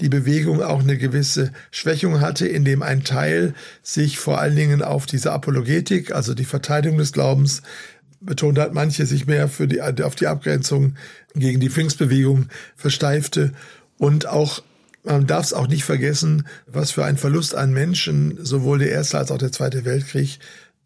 [0.00, 5.06] die Bewegung auch eine gewisse Schwächung hatte, indem ein Teil sich vor allen Dingen auf
[5.06, 7.62] diese Apologetik, also die Verteidigung des Glaubens,
[8.20, 10.96] betont hat, manche sich mehr für die, auf die Abgrenzung
[11.34, 13.52] gegen die Pfingstbewegung versteifte
[13.96, 14.62] und auch
[15.02, 19.18] man darf es auch nicht vergessen, was für ein Verlust an Menschen sowohl der Erste
[19.18, 20.38] als auch der Zweite Weltkrieg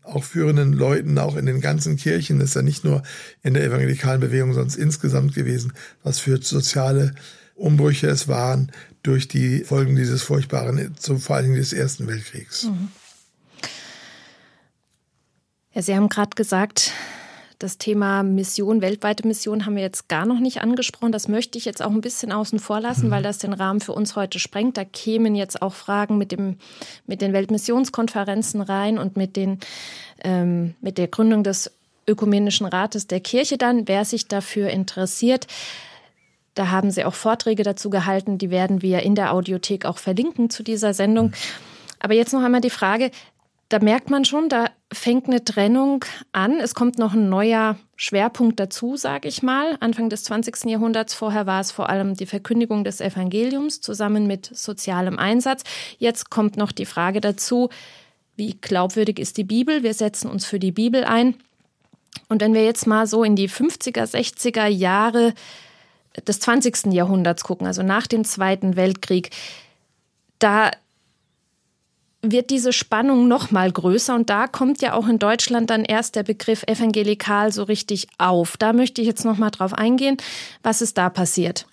[0.05, 3.03] auch führenden Leuten, auch in den ganzen Kirchen, das ist ja nicht nur
[3.43, 5.73] in der evangelikalen Bewegung, sondern insgesamt gewesen,
[6.03, 7.15] was für soziale
[7.55, 8.71] Umbrüche es waren
[9.03, 12.65] durch die Folgen dieses furchtbaren, vor allen Dingen des Ersten Weltkriegs.
[12.65, 12.89] Mhm.
[15.73, 16.93] Ja, Sie haben gerade gesagt,
[17.65, 21.13] das Thema Mission, weltweite Mission haben wir jetzt gar noch nicht angesprochen.
[21.13, 23.11] Das möchte ich jetzt auch ein bisschen außen vor lassen, mhm.
[23.11, 24.77] weil das den Rahmen für uns heute sprengt.
[24.77, 26.59] Da kämen jetzt auch Fragen mit, dem,
[27.07, 29.61] mit den Weltmissionskonferenzen rein und mit, den,
[30.23, 31.73] ähm, mit der Gründung des
[32.07, 35.47] Ökumenischen Rates der Kirche dann, wer sich dafür interessiert.
[36.53, 40.51] Da haben Sie auch Vorträge dazu gehalten, die werden wir in der Audiothek auch verlinken
[40.51, 41.33] zu dieser Sendung.
[41.99, 43.11] Aber jetzt noch einmal die Frage,
[43.71, 46.61] da merkt man schon, da fängt eine Trennung an.
[46.61, 49.77] Es kommt noch ein neuer Schwerpunkt dazu, sage ich mal.
[49.81, 50.65] Anfang des 20.
[50.65, 51.15] Jahrhunderts.
[51.15, 55.65] Vorher war es vor allem die Verkündigung des Evangeliums zusammen mit sozialem Einsatz.
[55.99, 57.69] Jetzt kommt noch die Frage dazu,
[58.37, 59.83] wie glaubwürdig ist die Bibel?
[59.83, 61.37] Wir setzen uns für die Bibel ein.
[62.29, 65.35] Und wenn wir jetzt mal so in die 50er, 60er Jahre
[66.27, 66.93] des 20.
[66.93, 69.31] Jahrhunderts gucken, also nach dem Zweiten Weltkrieg,
[70.39, 70.71] da
[72.31, 76.17] wird diese Spannung noch mal größer und da kommt ja auch in Deutschland dann erst
[76.17, 78.57] der Begriff evangelikal so richtig auf.
[78.57, 80.17] Da möchte ich jetzt noch mal drauf eingehen,
[80.63, 81.67] was ist da passiert.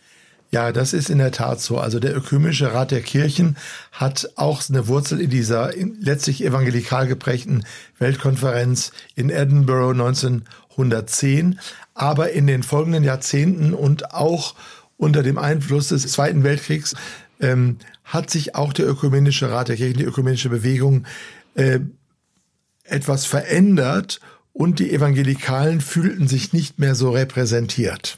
[0.54, 1.78] Ja, das ist in der Tat so.
[1.78, 3.56] Also der Ökumenische Rat der Kirchen
[3.94, 7.64] hat auch eine Wurzel in dieser letztlich evangelikal geprägten
[8.00, 11.58] Weltkonferenz in Edinburgh 1910
[11.94, 14.56] aber in den folgenden Jahrzehnten und auch
[14.98, 16.96] unter dem Einfluss des Zweiten Weltkriegs
[17.40, 17.78] ähm,
[18.12, 21.06] hat sich auch der Ökumenische Rat der Kirchen, die ökumenische Bewegung,
[21.56, 21.80] äh,
[22.84, 24.19] etwas verändert
[24.54, 28.17] und die Evangelikalen fühlten sich nicht mehr so repräsentiert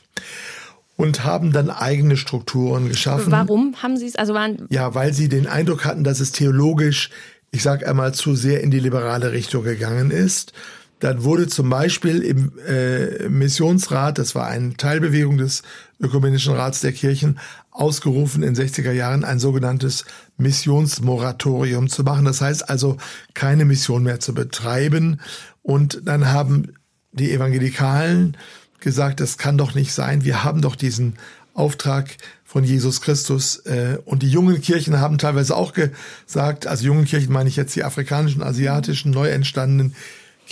[0.96, 3.32] und haben dann eigene Strukturen geschaffen.
[3.32, 4.16] Warum haben sie es?
[4.16, 7.12] Also waren ja, weil sie den Eindruck hatten, dass es theologisch,
[7.52, 10.54] ich sage einmal, zu sehr in die liberale Richtung gegangen ist
[11.00, 15.64] dann wurde zum Beispiel im äh, Missionsrat, das war eine Teilbewegung des
[16.00, 17.40] Ökumenischen Rats der Kirchen,
[17.72, 20.06] ausgerufen in 60er Jahren ein sogenanntes
[20.38, 22.26] Missionsmoratorium zu machen.
[22.26, 22.98] Das heißt also,
[23.34, 25.20] keine Mission mehr zu betreiben.
[25.62, 26.74] Und dann haben
[27.12, 28.38] die Evangelikalen
[28.80, 30.24] gesagt, das kann doch nicht sein.
[30.24, 31.16] Wir haben doch diesen
[31.54, 33.58] Auftrag von Jesus Christus.
[33.66, 37.76] Äh, und die jungen Kirchen haben teilweise auch gesagt, also jungen Kirchen meine ich jetzt
[37.76, 39.96] die afrikanischen, asiatischen, neu entstandenen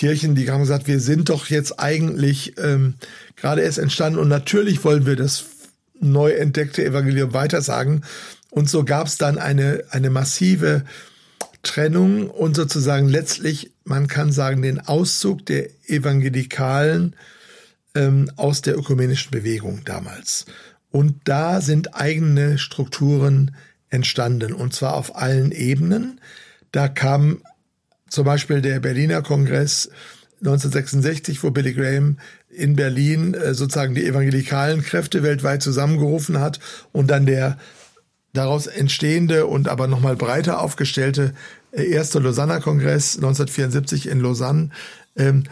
[0.02, 2.96] Kirchen, die haben gesagt, wir sind doch jetzt eigentlich ähm,
[3.36, 5.46] gerade erst entstanden und natürlich wollen wir das
[6.00, 8.04] neu entdeckte Evangelium weitersagen.
[8.50, 10.86] Und so gab es dann eine, eine massive
[11.62, 17.16] Trennung und sozusagen letztlich, man kann sagen, den Auszug der Evangelikalen
[17.94, 20.48] ähm, aus der ökumenischen Bewegung damals.
[20.90, 23.56] Und da sind eigene Strukturen
[23.92, 26.20] entstanden, und zwar auf allen Ebenen.
[26.72, 27.44] Da kam
[28.12, 29.90] zum Beispiel der Berliner Kongress
[30.42, 32.18] 1966, wo Billy Graham
[32.50, 36.60] in Berlin äh, sozusagen die evangelikalen Kräfte weltweit zusammengerufen hat
[36.92, 37.58] und dann der
[38.34, 41.34] daraus entstehende und aber nochmal breiter aufgestellte
[41.72, 44.70] äh, erste Lausanner Kongress 1974 in Lausanne
[45.16, 45.46] ähm,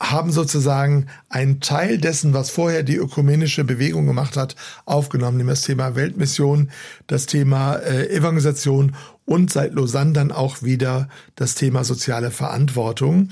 [0.00, 5.66] haben sozusagen einen Teil dessen, was vorher die ökumenische Bewegung gemacht hat, aufgenommen, nämlich das
[5.66, 6.70] Thema Weltmission,
[7.08, 8.94] das Thema äh, Evangelisation
[9.28, 13.28] und seit Lausanne dann auch wieder das Thema soziale Verantwortung.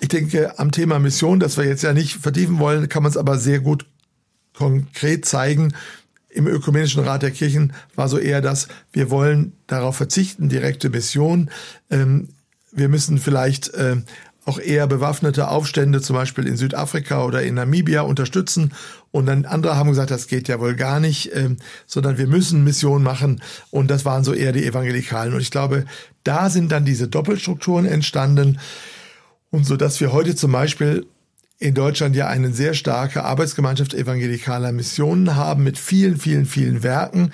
[0.00, 3.16] Ich denke, am Thema Mission, das wir jetzt ja nicht vertiefen wollen, kann man es
[3.16, 3.86] aber sehr gut
[4.52, 5.74] konkret zeigen.
[6.28, 11.50] Im Ökumenischen Rat der Kirchen war so eher das, wir wollen darauf verzichten, direkte Mission.
[11.88, 12.30] Ähm,
[12.72, 13.96] wir müssen vielleicht äh,
[14.44, 18.72] auch eher bewaffnete Aufstände, zum Beispiel in Südafrika oder in Namibia, unterstützen.
[19.12, 22.64] Und dann andere haben gesagt, das geht ja wohl gar nicht, ähm, sondern wir müssen
[22.64, 23.40] Mission machen.
[23.70, 25.34] Und das waren so eher die Evangelikalen.
[25.34, 25.84] Und ich glaube,
[26.24, 28.58] da sind dann diese Doppelstrukturen entstanden.
[29.50, 31.06] Und so dass wir heute zum Beispiel
[31.58, 37.32] in Deutschland ja eine sehr starke Arbeitsgemeinschaft evangelikaler Missionen haben mit vielen, vielen, vielen Werken.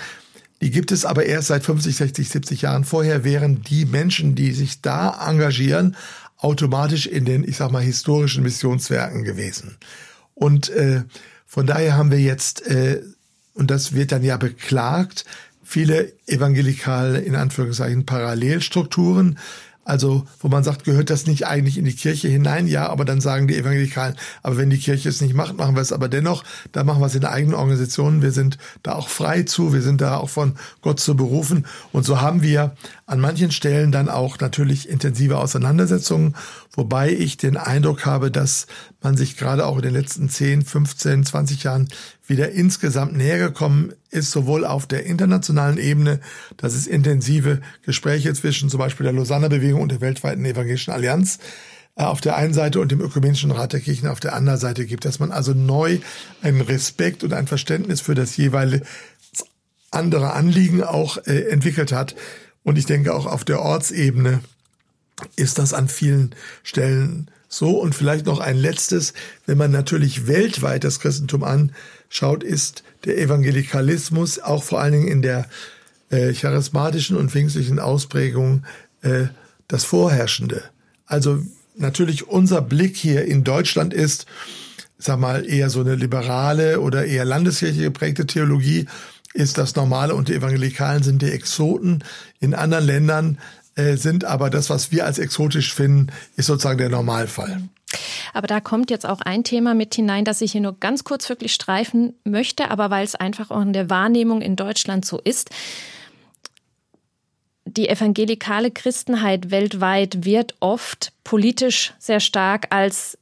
[0.61, 2.85] Die gibt es aber erst seit 50, 60, 70 Jahren.
[2.85, 5.97] Vorher wären die Menschen, die sich da engagieren,
[6.39, 9.77] automatisch in den, ich sag mal, historischen Missionswerken gewesen.
[10.35, 11.03] Und äh,
[11.47, 13.03] von daher haben wir jetzt, äh,
[13.55, 15.25] und das wird dann ja beklagt,
[15.65, 19.39] viele evangelikale, in Anführungszeichen, Parallelstrukturen,
[19.89, 22.67] also, wo man sagt, gehört das nicht eigentlich in die Kirche hinein?
[22.67, 25.81] Ja, aber dann sagen die Evangelikalen, aber wenn die Kirche es nicht macht, machen wir
[25.81, 26.45] es aber dennoch.
[26.73, 28.21] Da machen wir es in der eigenen Organisation.
[28.21, 29.73] Wir sind da auch frei zu.
[29.73, 31.65] Wir sind da auch von Gott zu berufen.
[31.91, 36.37] Und so haben wir an manchen Stellen dann auch natürlich intensive Auseinandersetzungen,
[36.75, 38.67] wobei ich den Eindruck habe, dass
[39.01, 41.89] man sich gerade auch in den letzten 10, 15, 20 Jahren
[42.29, 46.21] wieder insgesamt näher gekommen ist, sowohl auf der internationalen Ebene,
[46.57, 51.39] dass es intensive Gespräche zwischen zum Beispiel der Lausanner Bewegung und der weltweiten Evangelischen Allianz
[51.97, 54.87] äh, auf der einen Seite und dem Ökumenischen Rat der Kirchen auf der anderen Seite
[54.87, 55.99] gibt, dass man also neu
[56.43, 58.85] einen Respekt und ein Verständnis für das jeweilige
[59.91, 62.15] andere Anliegen auch äh, entwickelt hat.
[62.63, 64.41] Und ich denke auch auf der Ortsebene
[65.37, 67.79] ist das an vielen Stellen so.
[67.79, 69.15] Und vielleicht noch ein letztes,
[69.47, 71.73] wenn man natürlich weltweit das Christentum an
[72.09, 75.47] schaut, ist der Evangelikalismus auch vor allen Dingen in der
[76.11, 78.65] äh, charismatischen und pfingstlichen Ausprägung
[79.03, 79.27] äh,
[79.69, 80.63] das Vorherrschende.
[81.07, 81.43] Also
[81.77, 84.27] natürlich unser Blick hier in Deutschland ist,
[84.99, 88.87] sag mal, eher so eine liberale oder eher landeskirchlich geprägte Theologie
[89.35, 92.03] ist das Normale und die Evangelikalen sind die Exoten.
[92.41, 93.39] In anderen Ländern
[93.79, 97.63] äh, sind aber das, was wir als exotisch finden, ist sozusagen der Normalfall.
[98.35, 101.29] Aber da kommt jetzt auch ein Thema mit hinein, das ich hier nur ganz kurz
[101.29, 105.51] wirklich streifen möchte, aber weil es einfach auch in der Wahrnehmung in Deutschland so ist.
[107.65, 113.17] Die evangelikale Christenheit weltweit wird oft politisch sehr stark als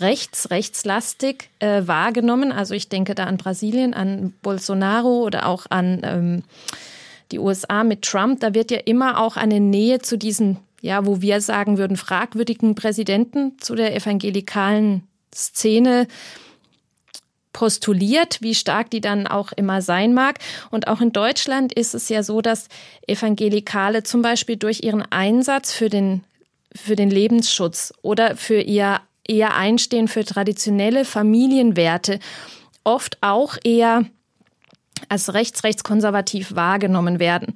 [0.00, 2.52] rechts, rechtslastig äh, wahrgenommen.
[2.52, 6.42] Also ich denke da an Brasilien, an Bolsonaro oder auch an ähm,
[7.32, 8.40] die USA mit Trump.
[8.40, 12.74] Da wird ja immer auch eine Nähe zu diesen ja, wo wir sagen würden, fragwürdigen
[12.74, 16.06] Präsidenten zu der evangelikalen Szene
[17.54, 20.40] postuliert, wie stark die dann auch immer sein mag.
[20.70, 22.68] Und auch in Deutschland ist es ja so, dass
[23.06, 26.22] Evangelikale zum Beispiel durch ihren Einsatz für den,
[26.76, 32.18] für den Lebensschutz oder für ihr eher Einstehen für traditionelle Familienwerte
[32.84, 34.04] oft auch eher
[35.08, 37.54] als rechts-rechtskonservativ wahrgenommen werden.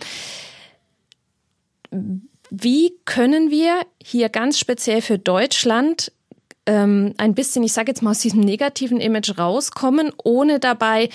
[2.51, 6.13] Wie können wir hier ganz speziell für Deutschland
[6.67, 11.09] ähm, ein bisschen, ich sage jetzt mal, aus diesem negativen Image rauskommen, ohne dabei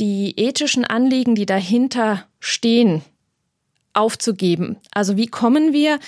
[0.00, 3.02] die ethischen Anliegen, die dahinter stehen,
[3.94, 4.76] aufzugeben?
[4.92, 5.98] Also wie kommen wir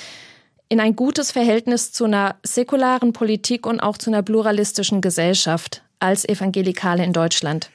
[0.68, 6.28] in ein gutes Verhältnis zu einer säkularen Politik und auch zu einer pluralistischen Gesellschaft als
[6.28, 7.70] Evangelikale in Deutschland?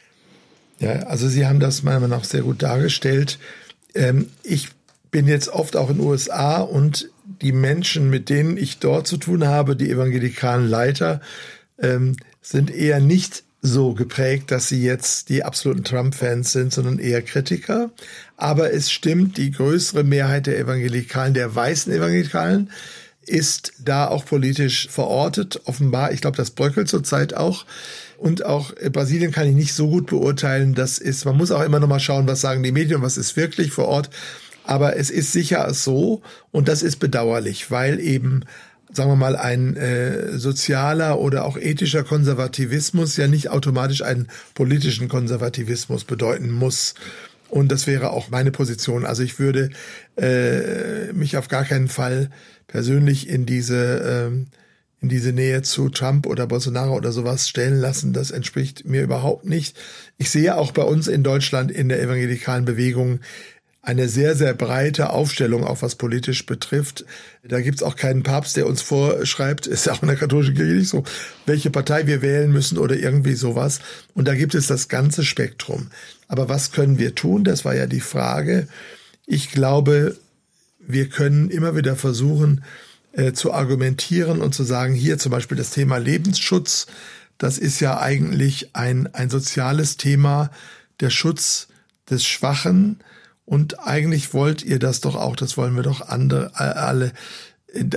[0.83, 3.39] Ja, also Sie haben das meiner Meinung nach sehr gut dargestellt.
[3.95, 4.67] Ähm, ich
[5.11, 7.09] bin jetzt oft auch in den USA und
[7.41, 11.21] die Menschen, mit denen ich dort zu tun habe, die evangelikalen Leiter,
[11.79, 17.21] ähm, sind eher nicht so geprägt, dass sie jetzt die absoluten Trump-Fans sind, sondern eher
[17.21, 17.91] Kritiker.
[18.35, 22.71] Aber es stimmt, die größere Mehrheit der Evangelikalen, der weißen Evangelikalen,
[23.25, 25.61] ist da auch politisch verortet.
[25.63, 27.65] Offenbar, ich glaube, das bröckelt zurzeit auch.
[28.17, 30.75] Und auch Brasilien kann ich nicht so gut beurteilen.
[30.75, 33.35] Das ist, man muss auch immer noch mal schauen, was sagen die Medien, was ist
[33.35, 34.09] wirklich vor Ort.
[34.63, 38.45] Aber es ist sicher so und das ist bedauerlich, weil eben
[38.95, 45.09] sagen wir mal, ein äh, sozialer oder auch ethischer Konservativismus ja nicht automatisch einen politischen
[45.09, 46.93] Konservativismus bedeuten muss.
[47.49, 49.05] Und das wäre auch meine Position.
[49.05, 49.69] Also ich würde
[50.17, 52.29] äh, mich auf gar keinen Fall
[52.67, 54.62] persönlich in diese äh,
[55.03, 58.13] in diese Nähe zu Trump oder Bolsonaro oder sowas stellen lassen.
[58.13, 59.77] Das entspricht mir überhaupt nicht.
[60.17, 63.19] Ich sehe auch bei uns in Deutschland in der evangelikalen Bewegung
[63.81, 67.03] eine sehr, sehr breite Aufstellung, auch was politisch betrifft.
[67.43, 70.75] Da gibt's auch keinen Papst, der uns vorschreibt, ist ja auch in der katholischen Kirche
[70.75, 71.03] nicht so,
[71.45, 73.81] welche Partei wir wählen müssen oder irgendwie sowas.
[74.13, 75.87] Und da gibt es das ganze Spektrum.
[76.29, 77.43] Aber was können wir tun?
[77.43, 78.69] Das war ja die Frage.
[79.25, 80.15] Ich glaube,
[80.79, 82.63] wir können immer wieder versuchen
[83.13, 86.87] äh, zu argumentieren und zu sagen, hier zum Beispiel das Thema Lebensschutz,
[87.37, 90.51] das ist ja eigentlich ein, ein soziales Thema,
[90.99, 91.67] der Schutz
[92.09, 92.99] des Schwachen,
[93.45, 97.11] und eigentlich wollt ihr das doch auch, das wollen wir doch andere, alle.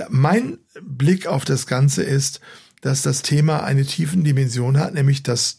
[0.09, 2.41] Mein Blick auf das Ganze ist,
[2.81, 5.57] dass das Thema eine tiefen Dimension hat, nämlich das,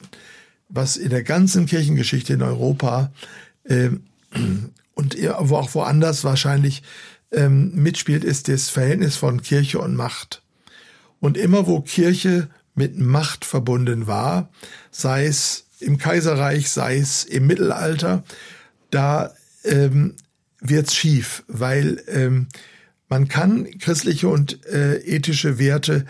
[0.69, 3.13] was in der ganzen Kirchengeschichte in Europa
[3.65, 3.91] äh,
[4.95, 6.83] und auch woanders wahrscheinlich
[7.33, 10.43] ähm, mitspielt, ist das Verhältnis von Kirche und Macht.
[11.21, 14.51] Und immer wo Kirche mit Macht verbunden war,
[14.91, 18.25] sei es im Kaiserreich, sei es im Mittelalter,
[18.91, 19.33] da
[19.65, 20.15] ähm,
[20.61, 22.49] wird's schief, weil ähm,
[23.09, 26.07] man kann christliche und äh, ethische Werte,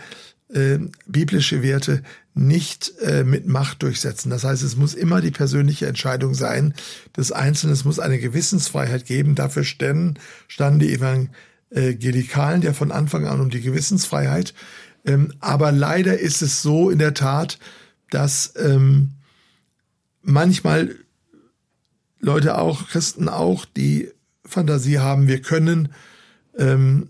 [0.53, 2.03] äh, biblische Werte
[2.39, 4.29] nicht äh, mit Macht durchsetzen.
[4.29, 6.73] Das heißt, es muss immer die persönliche Entscheidung sein
[7.15, 7.73] des Einzelnen.
[7.73, 9.35] Es muss eine Gewissensfreiheit geben.
[9.35, 10.15] Dafür standen,
[10.47, 14.53] standen die Evangelikalen ja von Anfang an um die Gewissensfreiheit.
[15.05, 17.59] Ähm, aber leider ist es so in der Tat,
[18.09, 19.11] dass ähm,
[20.21, 20.95] manchmal
[22.21, 24.11] Leute auch, Christen auch, die
[24.45, 25.89] Fantasie haben, wir können
[26.57, 27.09] ähm,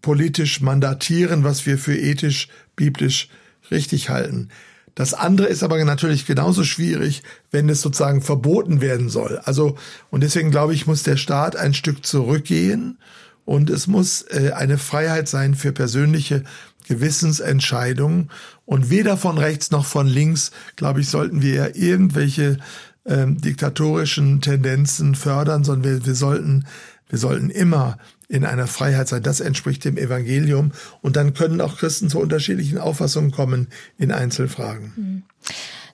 [0.00, 3.28] politisch mandatieren, was wir für ethisch, biblisch
[3.70, 4.48] richtig halten.
[4.94, 9.38] Das andere ist aber natürlich genauso schwierig, wenn es sozusagen verboten werden soll.
[9.44, 9.76] Also,
[10.10, 12.98] und deswegen glaube ich, muss der Staat ein Stück zurückgehen
[13.44, 16.44] und es muss äh, eine Freiheit sein für persönliche
[16.88, 18.30] Gewissensentscheidungen.
[18.64, 22.56] Und weder von rechts noch von links, glaube ich, sollten wir irgendwelche
[23.04, 26.64] ähm, diktatorischen Tendenzen fördern, sondern wir, wir sollten
[27.08, 27.98] wir sollten immer
[28.28, 29.22] in einer Freiheit sein.
[29.22, 30.72] Das entspricht dem Evangelium.
[31.02, 33.68] Und dann können auch Christen zu unterschiedlichen Auffassungen kommen
[33.98, 34.92] in Einzelfragen.
[34.96, 35.22] Hm.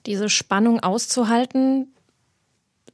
[0.05, 1.87] Diese Spannung auszuhalten,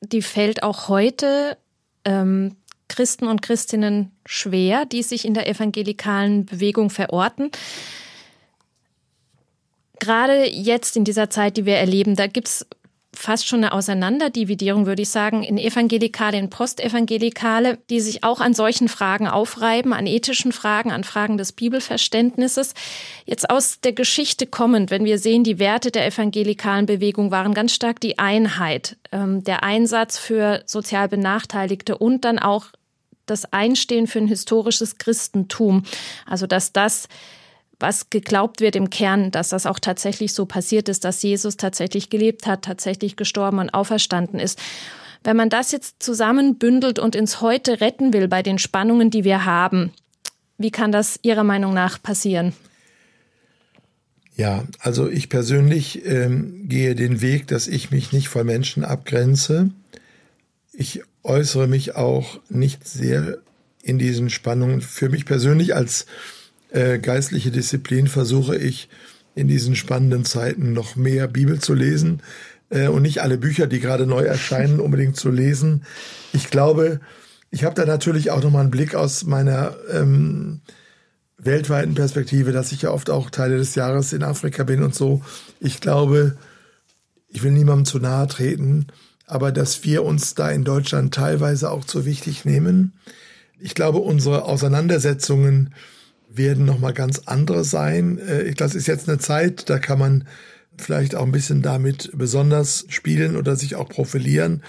[0.02, 1.58] die fällt auch heute
[2.06, 2.56] ähm,
[2.88, 7.52] Christen und Christinnen schwer, die sich in der evangelikalen Bewegung verorten.
[10.00, 12.66] Gerade jetzt in dieser Zeit, die wir erleben, da gibt's
[13.14, 18.54] fast schon eine Auseinanderdividierung, würde ich sagen, in Evangelikale, in Postevangelikale, die sich auch an
[18.54, 22.74] solchen Fragen aufreiben, an ethischen Fragen, an Fragen des Bibelverständnisses.
[23.26, 27.74] Jetzt aus der Geschichte kommend, wenn wir sehen, die Werte der evangelikalen Bewegung waren ganz
[27.74, 32.68] stark die Einheit, ähm, der Einsatz für sozial Benachteiligte und dann auch
[33.26, 35.84] das Einstehen für ein historisches Christentum.
[36.26, 37.08] Also, dass das
[37.80, 42.10] was geglaubt wird im Kern, dass das auch tatsächlich so passiert ist, dass Jesus tatsächlich
[42.10, 44.60] gelebt hat, tatsächlich gestorben und auferstanden ist.
[45.24, 49.46] Wenn man das jetzt zusammenbündelt und ins Heute retten will bei den Spannungen, die wir
[49.46, 49.92] haben,
[50.58, 52.54] wie kann das Ihrer Meinung nach passieren?
[54.36, 59.70] Ja, also ich persönlich ähm, gehe den Weg, dass ich mich nicht von Menschen abgrenze.
[60.72, 63.40] Ich äußere mich auch nicht sehr
[63.84, 64.82] in diesen Spannungen.
[64.82, 66.06] Für mich persönlich als
[66.72, 68.90] äh, geistliche Disziplin versuche ich
[69.36, 72.22] in diesen spannenden Zeiten noch mehr Bibel zu lesen
[72.70, 75.84] äh, und nicht alle Bücher, die gerade neu erscheinen, unbedingt zu lesen.
[76.34, 77.00] Ich glaube,
[77.52, 80.62] ich habe da natürlich auch nochmal einen Blick aus meiner ähm,
[81.38, 85.22] weltweiten Perspektive, dass ich ja oft auch Teile des Jahres in Afrika bin und so.
[85.60, 86.38] Ich glaube,
[87.30, 88.88] ich will niemandem zu nahe treten,
[89.26, 92.94] aber dass wir uns da in Deutschland teilweise auch zu wichtig nehmen.
[93.60, 95.74] Ich glaube, unsere Auseinandersetzungen
[96.30, 98.20] werden nochmal ganz andere sein.
[98.20, 100.28] Äh, das ist jetzt eine Zeit, da kann man
[100.78, 104.64] vielleicht auch ein bisschen damit besonders spielen oder sich auch profilieren.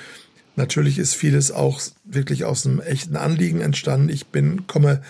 [0.56, 4.08] Natürlich ist vieles auch wirklich aus einem echten Anliegen entstanden.
[4.08, 5.02] Ich bin, komme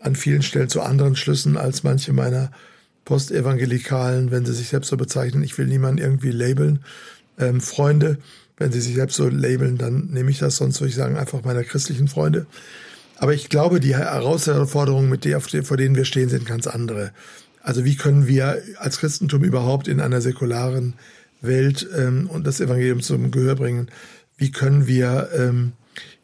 [0.00, 2.50] an vielen Stellen zu anderen Schlüssen als manche meiner
[3.04, 5.42] Postevangelikalen, wenn sie sich selbst so bezeichnen.
[5.42, 6.80] Ich will niemanden irgendwie labeln.
[7.38, 8.18] Ähm, Freunde,
[8.56, 11.42] wenn sie sich selbst so labeln, dann nehme ich das, sonst würde ich sagen, einfach
[11.44, 12.46] meine christlichen Freunde.
[13.24, 17.10] Aber ich glaube, die Herausforderungen, mit der, vor denen wir stehen, sind ganz andere.
[17.62, 20.92] Also wie können wir als Christentum überhaupt in einer säkularen
[21.40, 23.90] Welt ähm, und das Evangelium zum Gehör bringen?
[24.36, 25.72] Wie können wir ähm,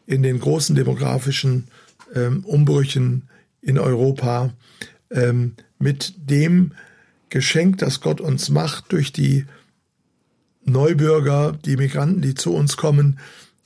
[0.05, 1.69] in den großen demografischen
[2.13, 3.27] ähm, Umbrüchen
[3.63, 4.53] in Europa
[5.09, 6.73] ähm, mit dem
[7.29, 9.47] Geschenk, das Gott uns macht durch die
[10.65, 13.17] Neubürger, die Migranten, die zu uns kommen,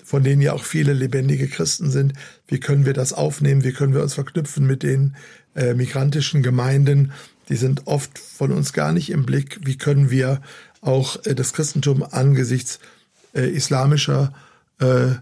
[0.05, 2.13] von denen ja auch viele lebendige Christen sind.
[2.47, 3.63] Wie können wir das aufnehmen?
[3.63, 5.15] Wie können wir uns verknüpfen mit den
[5.55, 7.11] äh, migrantischen Gemeinden?
[7.49, 9.59] Die sind oft von uns gar nicht im Blick.
[9.63, 10.41] Wie können wir
[10.81, 12.79] auch äh, das Christentum angesichts
[13.33, 14.31] äh, islamischer
[14.79, 15.15] äh,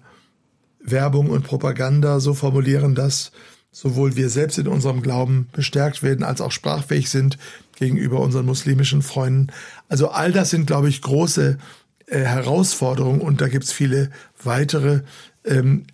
[0.81, 3.31] Werbung und Propaganda so formulieren, dass
[3.71, 7.37] sowohl wir selbst in unserem Glauben bestärkt werden, als auch sprachfähig sind
[7.77, 9.47] gegenüber unseren muslimischen Freunden.
[9.87, 11.57] Also all das sind, glaube ich, große
[12.07, 14.09] äh, Herausforderungen und da gibt's viele
[14.41, 15.01] weitere
[15.45, 15.85] ähm,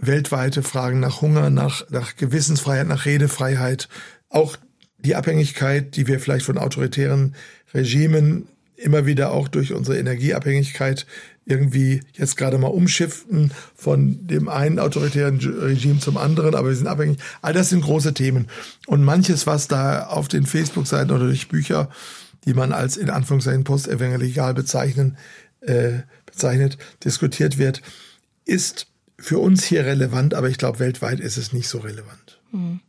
[0.00, 3.88] weltweite Fragen nach Hunger, nach, nach Gewissensfreiheit, nach Redefreiheit,
[4.28, 4.56] auch
[4.98, 7.34] die Abhängigkeit, die wir vielleicht von autoritären
[7.74, 11.06] Regimen immer wieder auch durch unsere Energieabhängigkeit
[11.44, 16.86] irgendwie jetzt gerade mal umschiften von dem einen autoritären Regime zum anderen, aber wir sind
[16.86, 17.18] abhängig.
[17.40, 18.48] All das sind große Themen.
[18.86, 21.88] Und manches, was da auf den Facebook-Seiten oder durch Bücher,
[22.44, 25.16] die man als in Anführungszeichen postevangelikal bezeichnen,
[25.60, 27.82] äh, bezeichnet, diskutiert wird,
[28.44, 28.86] ist
[29.18, 32.40] für uns hier relevant, aber ich glaube, weltweit ist es nicht so relevant.
[32.50, 32.80] Mhm.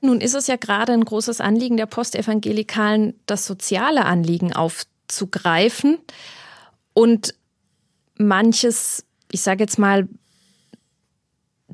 [0.00, 5.98] Nun ist es ja gerade ein großes Anliegen der Postevangelikalen, das soziale Anliegen aufzugreifen
[6.94, 7.34] und
[8.16, 10.08] manches, ich sage jetzt mal,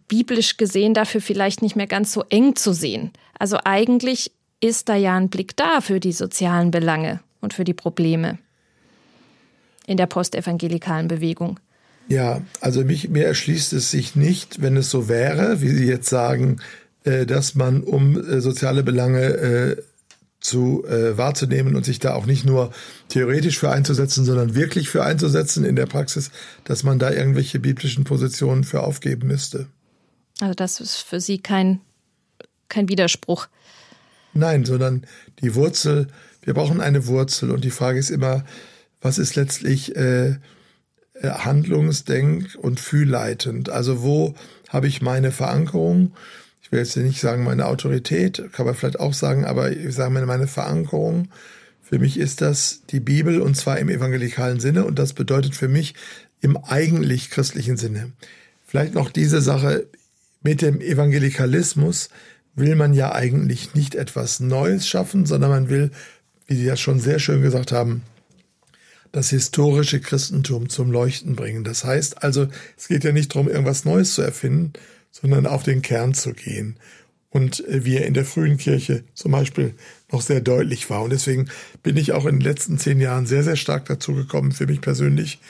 [0.08, 3.12] biblisch gesehen dafür vielleicht nicht mehr ganz so eng zu sehen.
[3.38, 7.74] Also eigentlich ist da ja ein Blick da für die sozialen Belange und für die
[7.74, 8.38] Probleme
[9.86, 11.60] in der postevangelikalen Bewegung.
[12.08, 16.08] Ja, also mich, mir erschließt es sich nicht, wenn es so wäre, wie Sie jetzt
[16.08, 16.60] sagen,
[17.04, 19.82] äh, dass man um äh, soziale Belange äh,
[20.38, 22.70] zu wahrzunehmen und sich da auch nicht nur
[23.08, 26.30] theoretisch für einzusetzen, sondern wirklich für einzusetzen in der Praxis,
[26.62, 29.66] dass man da irgendwelche biblischen Positionen für aufgeben müsste.
[30.38, 31.80] Also das ist für Sie kein,
[32.68, 33.48] kein Widerspruch.
[34.36, 35.06] Nein, sondern
[35.40, 36.08] die Wurzel,
[36.42, 38.44] wir brauchen eine Wurzel und die Frage ist immer,
[39.00, 40.36] was ist letztlich äh, äh
[41.22, 43.70] handlungsdenk- und fühlleitend?
[43.70, 44.34] Also wo
[44.68, 46.12] habe ich meine Verankerung
[46.66, 50.12] ich will jetzt nicht sagen meine Autorität, kann man vielleicht auch sagen, aber ich sage
[50.12, 51.28] mal meine Verankerung.
[51.80, 55.68] Für mich ist das die Bibel und zwar im evangelikalen Sinne und das bedeutet für
[55.68, 55.94] mich
[56.40, 58.10] im eigentlich christlichen Sinne.
[58.66, 59.86] Vielleicht noch diese Sache
[60.42, 62.08] mit dem Evangelikalismus
[62.56, 65.90] will man ja eigentlich nicht etwas Neues schaffen, sondern man will,
[66.46, 68.02] wie Sie ja schon sehr schön gesagt haben,
[69.12, 71.64] das historische Christentum zum Leuchten bringen.
[71.64, 74.72] Das heißt also, es geht ja nicht darum, irgendwas Neues zu erfinden,
[75.10, 76.76] sondern auf den Kern zu gehen.
[77.30, 79.74] Und äh, wie er in der frühen Kirche zum Beispiel
[80.10, 81.02] noch sehr deutlich war.
[81.02, 81.48] Und deswegen
[81.82, 84.80] bin ich auch in den letzten zehn Jahren sehr, sehr stark dazu gekommen, für mich
[84.80, 85.40] persönlich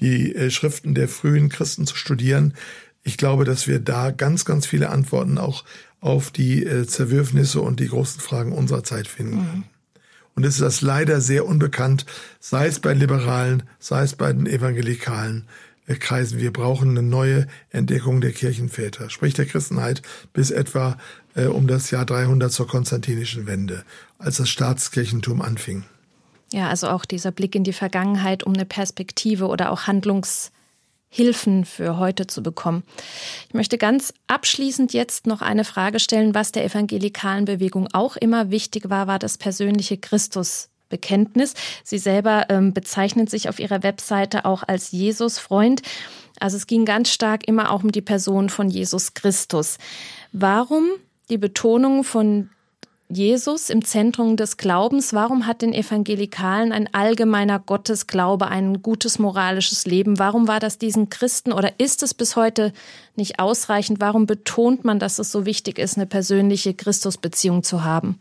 [0.00, 2.54] die äh, Schriften der frühen Christen zu studieren.
[3.02, 5.64] Ich glaube, dass wir da ganz, ganz viele Antworten auch
[6.00, 9.36] auf die äh, Zerwürfnisse und die großen Fragen unserer Zeit finden.
[9.36, 9.64] Mhm.
[10.34, 12.06] Und es ist das leider sehr unbekannt,
[12.40, 15.46] sei es bei Liberalen, sei es bei den Evangelikalen,
[15.98, 16.38] kreisen.
[16.38, 20.96] Wir brauchen eine neue Entdeckung der Kirchenväter, sprich der Christenheit, bis etwa
[21.34, 23.84] äh, um das Jahr 300 zur konstantinischen Wende,
[24.18, 25.84] als das Staatskirchentum anfing.
[26.52, 29.86] Ja, also auch dieser Blick in die Vergangenheit, um eine Perspektive oder auch
[31.12, 32.82] Handlungshilfen für heute zu bekommen.
[33.48, 38.50] Ich möchte ganz abschließend jetzt noch eine Frage stellen, was der evangelikalen Bewegung auch immer
[38.50, 41.54] wichtig war, war das persönliche Christus Bekenntnis.
[41.84, 45.80] Sie selber ähm, bezeichnen sich auf ihrer Webseite auch als Jesus-Freund.
[46.38, 49.78] Also es ging ganz stark immer auch um die Person von Jesus Christus.
[50.32, 50.90] Warum
[51.30, 52.50] die Betonung von
[53.14, 55.12] Jesus im Zentrum des Glaubens?
[55.12, 60.18] Warum hat den Evangelikalen ein allgemeiner Gottesglaube ein gutes moralisches Leben?
[60.18, 62.72] Warum war das diesen Christen oder ist es bis heute
[63.14, 64.00] nicht ausreichend?
[64.00, 68.18] Warum betont man, dass es so wichtig ist, eine persönliche Christusbeziehung zu haben?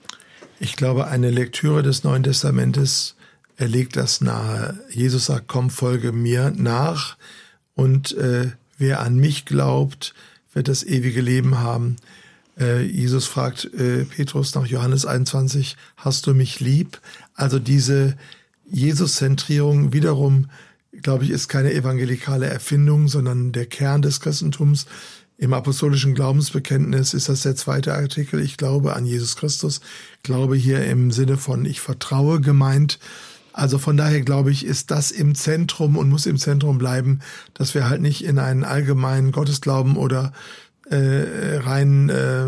[0.59, 3.15] Ich glaube, eine Lektüre des Neuen Testamentes
[3.57, 4.79] erlegt das nahe.
[4.89, 7.17] Jesus sagt, komm, folge mir nach
[7.75, 10.13] und äh, wer an mich glaubt,
[10.53, 11.95] wird das ewige Leben haben.
[12.61, 17.01] Äh, Jesus fragt äh, Petrus nach Johannes 21, hast du mich lieb?
[17.33, 18.15] Also diese
[18.69, 20.49] Jesus-Zentrierung wiederum,
[21.01, 24.85] glaube ich, ist keine evangelikale Erfindung, sondern der Kern des Christentums.
[25.37, 28.39] Im apostolischen Glaubensbekenntnis ist das der zweite Artikel.
[28.39, 29.81] Ich glaube an Jesus Christus.
[30.21, 32.99] Glaube hier im Sinne von ich vertraue gemeint.
[33.51, 37.21] Also von daher glaube ich, ist das im Zentrum und muss im Zentrum bleiben,
[37.55, 40.31] dass wir halt nicht in einen allgemeinen Gottesglauben oder
[40.89, 42.45] äh, rein äh,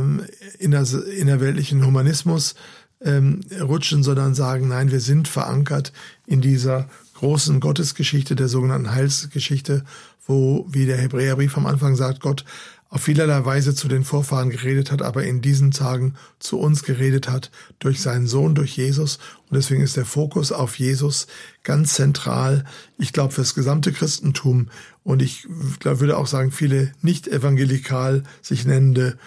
[0.59, 0.85] inner,
[1.17, 2.55] innerweltlichen Humanismus
[3.01, 5.91] ähm, rutschen, sondern sagen, nein, wir sind verankert
[6.25, 9.83] in dieser großen Gottesgeschichte, der sogenannten Heilsgeschichte,
[10.25, 12.45] wo, wie der Hebräerbrief am Anfang sagt, Gott
[12.93, 17.27] auf vielerlei Weise zu den Vorfahren geredet hat, aber in diesen Tagen zu uns geredet
[17.27, 19.17] hat durch seinen Sohn, durch Jesus.
[19.49, 21.25] Und deswegen ist der Fokus auf Jesus
[21.63, 22.65] ganz zentral.
[22.99, 24.69] Ich glaube, fürs gesamte Christentum
[25.01, 25.47] und ich
[25.79, 29.17] glaub, würde auch sagen, viele nicht evangelikal sich nennende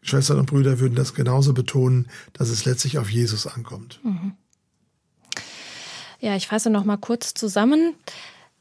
[0.00, 4.00] Schwestern und Brüder würden das genauso betonen, dass es letztlich auf Jesus ankommt.
[4.02, 4.32] Mhm.
[6.20, 7.92] Ja, ich fasse noch mal kurz zusammen.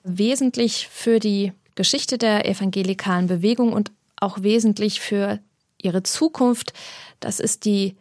[0.04, 5.40] Wesentlich für die Geschichte der evangelikalen Bewegung und auch wesentlich für
[5.82, 6.74] ihre Zukunft.
[7.20, 7.96] Das ist die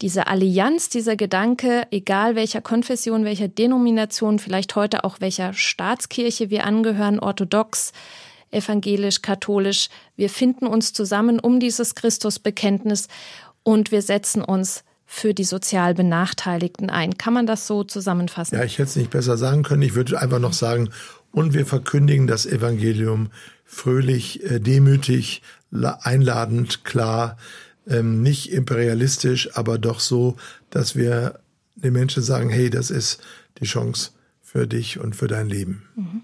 [0.00, 6.64] diese Allianz, dieser Gedanke, egal welcher Konfession, welcher Denomination, vielleicht heute auch welcher Staatskirche wir
[6.64, 7.92] angehören, orthodox,
[8.50, 13.08] evangelisch, katholisch, wir finden uns zusammen um dieses Christusbekenntnis
[13.62, 17.18] und wir setzen uns für die sozial Benachteiligten ein.
[17.18, 18.56] Kann man das so zusammenfassen?
[18.56, 19.82] Ja, ich hätte es nicht besser sagen können.
[19.82, 20.90] Ich würde einfach noch sagen,
[21.32, 23.30] und wir verkündigen das Evangelium
[23.64, 27.36] fröhlich, äh, demütig, einladend, klar,
[27.86, 30.36] ähm, nicht imperialistisch, aber doch so,
[30.70, 31.40] dass wir
[31.76, 33.22] den Menschen sagen, hey, das ist
[33.60, 34.10] die Chance
[34.42, 35.88] für dich und für dein Leben.
[35.94, 36.22] Mhm.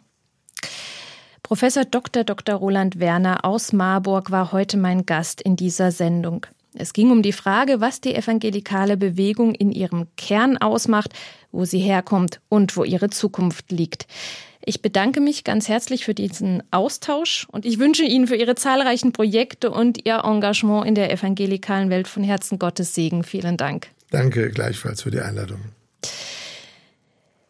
[1.43, 2.25] Professor Dr.
[2.25, 2.57] Dr.
[2.57, 6.45] Roland Werner aus Marburg war heute mein Gast in dieser Sendung.
[6.75, 11.15] Es ging um die Frage, was die evangelikale Bewegung in ihrem Kern ausmacht,
[11.57, 14.07] wo sie herkommt und wo ihre Zukunft liegt.
[14.69, 19.13] Ich bedanke mich ganz herzlich für diesen Austausch und ich wünsche Ihnen für Ihre zahlreichen
[19.13, 23.23] Projekte und Ihr Engagement in der evangelikalen Welt von Herzen Gottes Segen.
[23.23, 23.89] Vielen Dank.
[24.11, 25.61] Danke gleichfalls für die Einladung.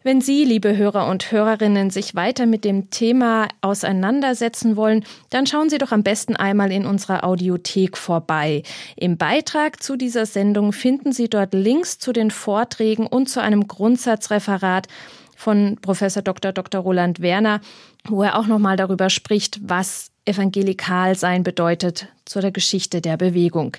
[0.06, 5.68] Wenn Sie, liebe Hörer und Hörerinnen, sich weiter mit dem Thema auseinandersetzen wollen, dann schauen
[5.68, 8.62] Sie doch am besten einmal in unserer Audiothek vorbei.
[8.94, 13.66] Im Beitrag zu dieser Sendung finden Sie dort Links zu den Vorträgen und zu einem
[13.66, 14.86] Grundsatzreferat
[15.34, 16.52] von Professor Dr.
[16.52, 16.82] Dr.
[16.82, 17.60] Roland Werner,
[18.04, 23.76] wo er auch nochmal darüber spricht, was evangelikal sein bedeutet zu der Geschichte der Bewegung.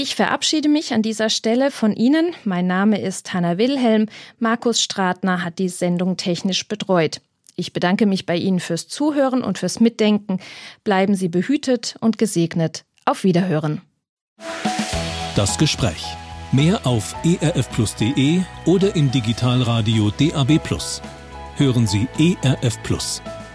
[0.00, 2.32] Ich verabschiede mich an dieser Stelle von Ihnen.
[2.44, 4.06] Mein Name ist Hanna Wilhelm.
[4.38, 7.20] Markus Stratner hat die Sendung technisch betreut.
[7.56, 10.38] Ich bedanke mich bei Ihnen fürs Zuhören und fürs Mitdenken.
[10.84, 12.84] Bleiben Sie behütet und gesegnet.
[13.06, 13.80] Auf Wiederhören.
[15.34, 16.04] Das Gespräch.
[16.52, 20.60] Mehr auf erfplus.de oder im Digitalradio DAB+.
[21.56, 22.78] Hören Sie ERF.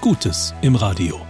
[0.01, 1.21] Gutes im Radio.